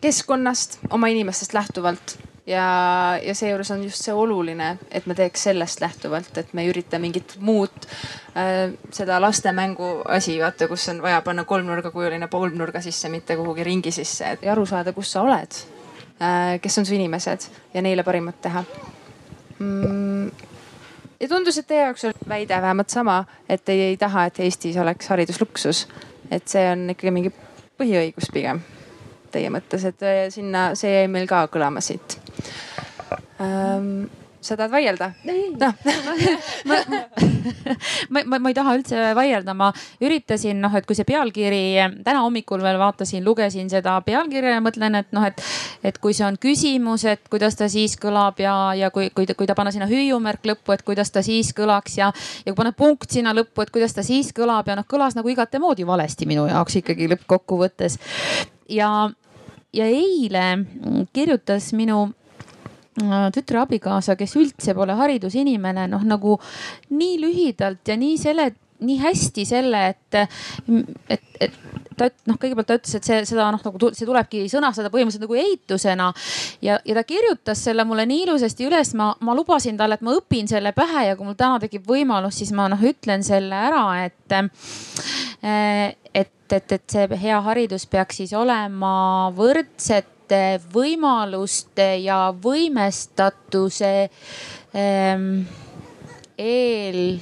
[0.00, 2.16] keskkonnast, oma inimestest lähtuvalt
[2.46, 6.72] ja, ja seejuures on just see oluline, et me teeks sellest lähtuvalt, et me ei
[6.72, 7.88] ürita mingit muud
[8.36, 13.66] äh, seda laste mängu asi, vaata, kus on vaja panna kolmnurgakujuline kolmnurga sisse, mitte kuhugi
[13.66, 15.62] ringi sisse, et aru saada, kus sa oled
[16.22, 16.58] äh,.
[16.62, 18.64] kes on su inimesed ja neile parimat teha
[19.58, 20.30] mm
[21.20, 24.76] ja tundus, et teie jaoks oli väide vähemalt sama, et teie ei taha, et Eestis
[24.78, 25.88] oleks haridus luksus.
[26.30, 27.30] et see on ikkagi mingi
[27.78, 28.62] põhiõigus pigem
[29.32, 32.18] teie mõttes, et äh, sinna, see jäi meil ka kõlama siit.
[33.44, 34.08] Ähm,
[34.48, 35.10] sa tahad vaielda?
[35.58, 35.72] noh
[36.68, 36.78] ma,
[38.08, 39.70] ma, ma, ma ei taha üldse vaielda, ma
[40.04, 41.62] üritasin noh, et kui see pealkiri
[42.04, 45.42] täna hommikul veel vaatasin, lugesin seda pealkirja ja mõtlen, et noh, et,
[45.86, 49.48] et kui see on küsimus, et kuidas ta siis kõlab ja, ja kui, kui, kui
[49.48, 52.10] ta panna sinna hüüumärk lõppu, et kuidas ta siis kõlaks ja,
[52.44, 55.32] ja kui panna punkt sinna lõppu, et kuidas ta siis kõlab ja noh, kõlas nagu
[55.32, 57.98] igatemoodi valesti minu jaoks ikkagi lõppkokkuvõttes.
[58.72, 58.92] ja,
[59.74, 60.46] ja eile
[61.12, 62.08] kirjutas minu
[63.34, 66.38] tütre abikaasa, kes üldse pole haridusinimene, noh nagu
[66.90, 68.50] nii lühidalt ja nii selle,
[68.84, 70.18] nii hästi selle, et,
[71.10, 71.60] et, et
[71.98, 75.38] ta noh, kõigepealt ta ütles, et see, seda noh, nagu see tulebki sõnastada põhimõtteliselt nagu
[75.40, 76.08] eitusena.
[76.64, 80.14] ja, ja ta kirjutas selle mulle nii ilusasti üles, ma, ma lubasin talle, et ma
[80.18, 83.84] õpin selle pähe ja kui mul täna tekib võimalus, siis ma noh, ütlen selle ära,
[84.06, 84.36] et,
[86.14, 88.92] et, et, et see hea haridus peaks siis olema
[89.36, 94.10] võrdset võrdsete võimaluste ja võimestatuse
[94.74, 95.46] ähm,
[96.36, 97.20] eel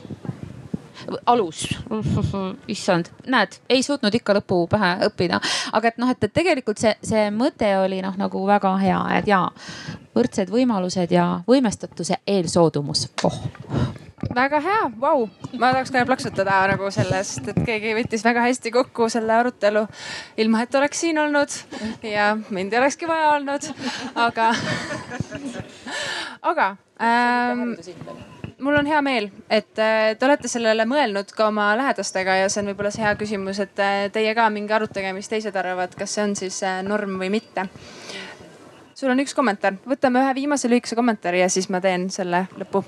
[1.27, 1.69] alus,
[2.75, 5.41] issand, näed, ei suutnud ikka lõpu pähe õppida.
[5.73, 9.51] aga et noh, et, tegelikult see, see mõte oli noh, nagu väga hea, et jaa,
[10.17, 13.09] võrdsed võimalused ja võimestatuse eelsoodumus.
[13.23, 15.27] Oh väga hea, vau,
[15.61, 19.87] ma tahaks ka plaksutada nagu sellest, et keegi võttis väga hästi kokku selle arutelu.
[20.37, 21.53] ilma, et oleks siin olnud
[22.03, 23.69] ja mind ei olekski vaja olnud,
[24.15, 24.49] aga,
[26.51, 26.69] aga
[27.03, 27.77] ähm,
[28.59, 32.65] mul on hea meel, et äh, te olete sellele mõelnud ka oma lähedastega ja see
[32.65, 36.17] on võib-olla see hea küsimus, et äh, teie ka minge arutage, mis teised arvavad, kas
[36.17, 37.69] see on siis äh, norm või mitte.
[38.97, 42.85] sul on üks kommentaar, võtame ühe viimase lühikese kommentaari ja siis ma teen selle lõpu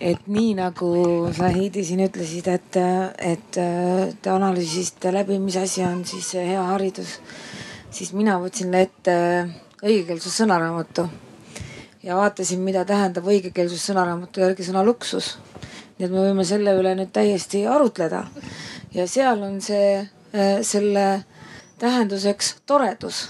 [0.00, 0.90] et nii nagu
[1.34, 2.76] sa Heidi siin ütlesid, et,
[3.18, 3.58] et
[4.22, 7.18] te analüüsisite läbi, mis asi on siis hea haridus,
[7.90, 9.16] siis mina võtsin ette
[9.82, 11.08] õigekeelsus sõnaraamatu
[12.06, 15.36] ja vaatasin, mida tähendab õigekeelsus sõnaraamatu järgi sõna luksus.
[15.98, 18.22] nii et me võime selle üle nüüd täiesti arutleda.
[18.94, 20.06] Ja seal on see,
[20.62, 21.24] selle
[21.78, 23.24] tähenduseks toredus.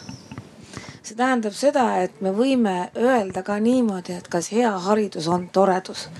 [1.02, 6.10] See tähendab seda, et me võime öelda ka niimoodi, et kas hea haridus on toredus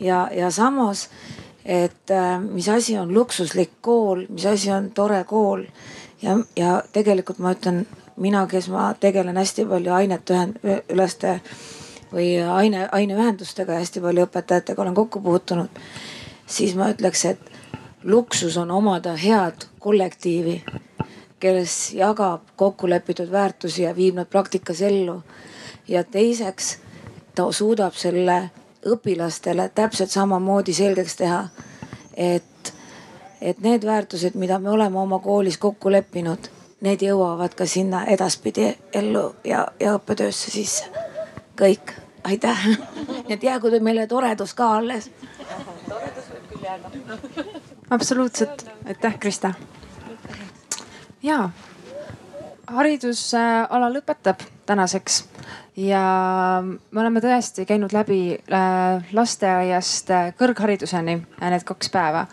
[0.00, 1.08] ja, ja samas,
[1.64, 5.64] et äh, mis asi on luksuslik kool, mis asi on tore kool
[6.22, 7.84] ja, ja tegelikult ma ütlen,
[8.16, 11.40] mina, kes ma tegelen hästi palju aineteüleste
[12.12, 15.80] või aine, aineühendustega hästi palju õpetajatega olen kokku puutunud,
[16.46, 17.52] siis ma ütleks, et
[18.06, 20.60] luksus on omada head kollektiivi,
[21.40, 25.22] kes jagab kokkulepitud väärtusi ja viib nad praktikas ellu.
[25.88, 26.78] ja teiseks
[27.34, 28.50] ta suudab selle
[28.86, 31.40] õpilastele täpselt samamoodi selgeks teha,
[32.16, 32.72] et,
[33.40, 36.48] et need väärtused, mida me oleme oma koolis kokku leppinud,
[36.80, 40.84] need jõuavad ka sinna edaspidi ellu ja, ja õppetöösse sisse.
[41.56, 41.92] kõik,
[42.24, 42.66] aitäh.
[43.26, 45.10] nii et jäägu meile toredus ka alles.
[45.88, 46.90] toredus võib küll jääda.
[47.90, 49.54] absoluutselt, aitäh, Krista.
[51.22, 51.50] ja
[52.66, 55.24] haridusala lõpetab tänaseks
[55.76, 56.02] ja
[56.64, 62.24] me oleme tõesti käinud läbi äh, lasteaiast äh, kõrghariduseni äh, need kaks päeva.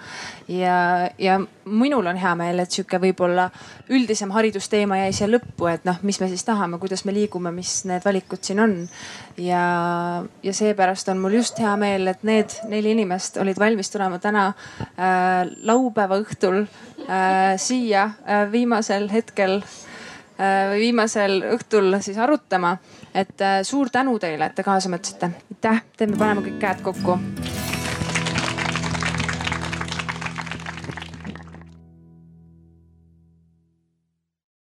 [0.48, 3.50] ja, ja minul on hea meel, et sihuke võib-olla
[3.92, 7.84] üldisem haridusteema jäi siia lõppu, et noh, mis me siis tahame, kuidas me liigume, mis
[7.90, 8.78] need valikud siin on.
[9.38, 9.64] ja,
[10.44, 14.50] ja seepärast on mul just hea meel, et need neli inimest olid valmis tulema täna
[14.96, 19.60] äh, laupäeva õhtul äh, siia äh, viimasel hetkel
[20.34, 22.72] või viimasel õhtul siis arutama
[23.14, 25.32] et äh, suur tänu teile, et te kaasa mõtlesite.
[25.54, 27.20] aitäh, teeme, paneme kõik käed kokku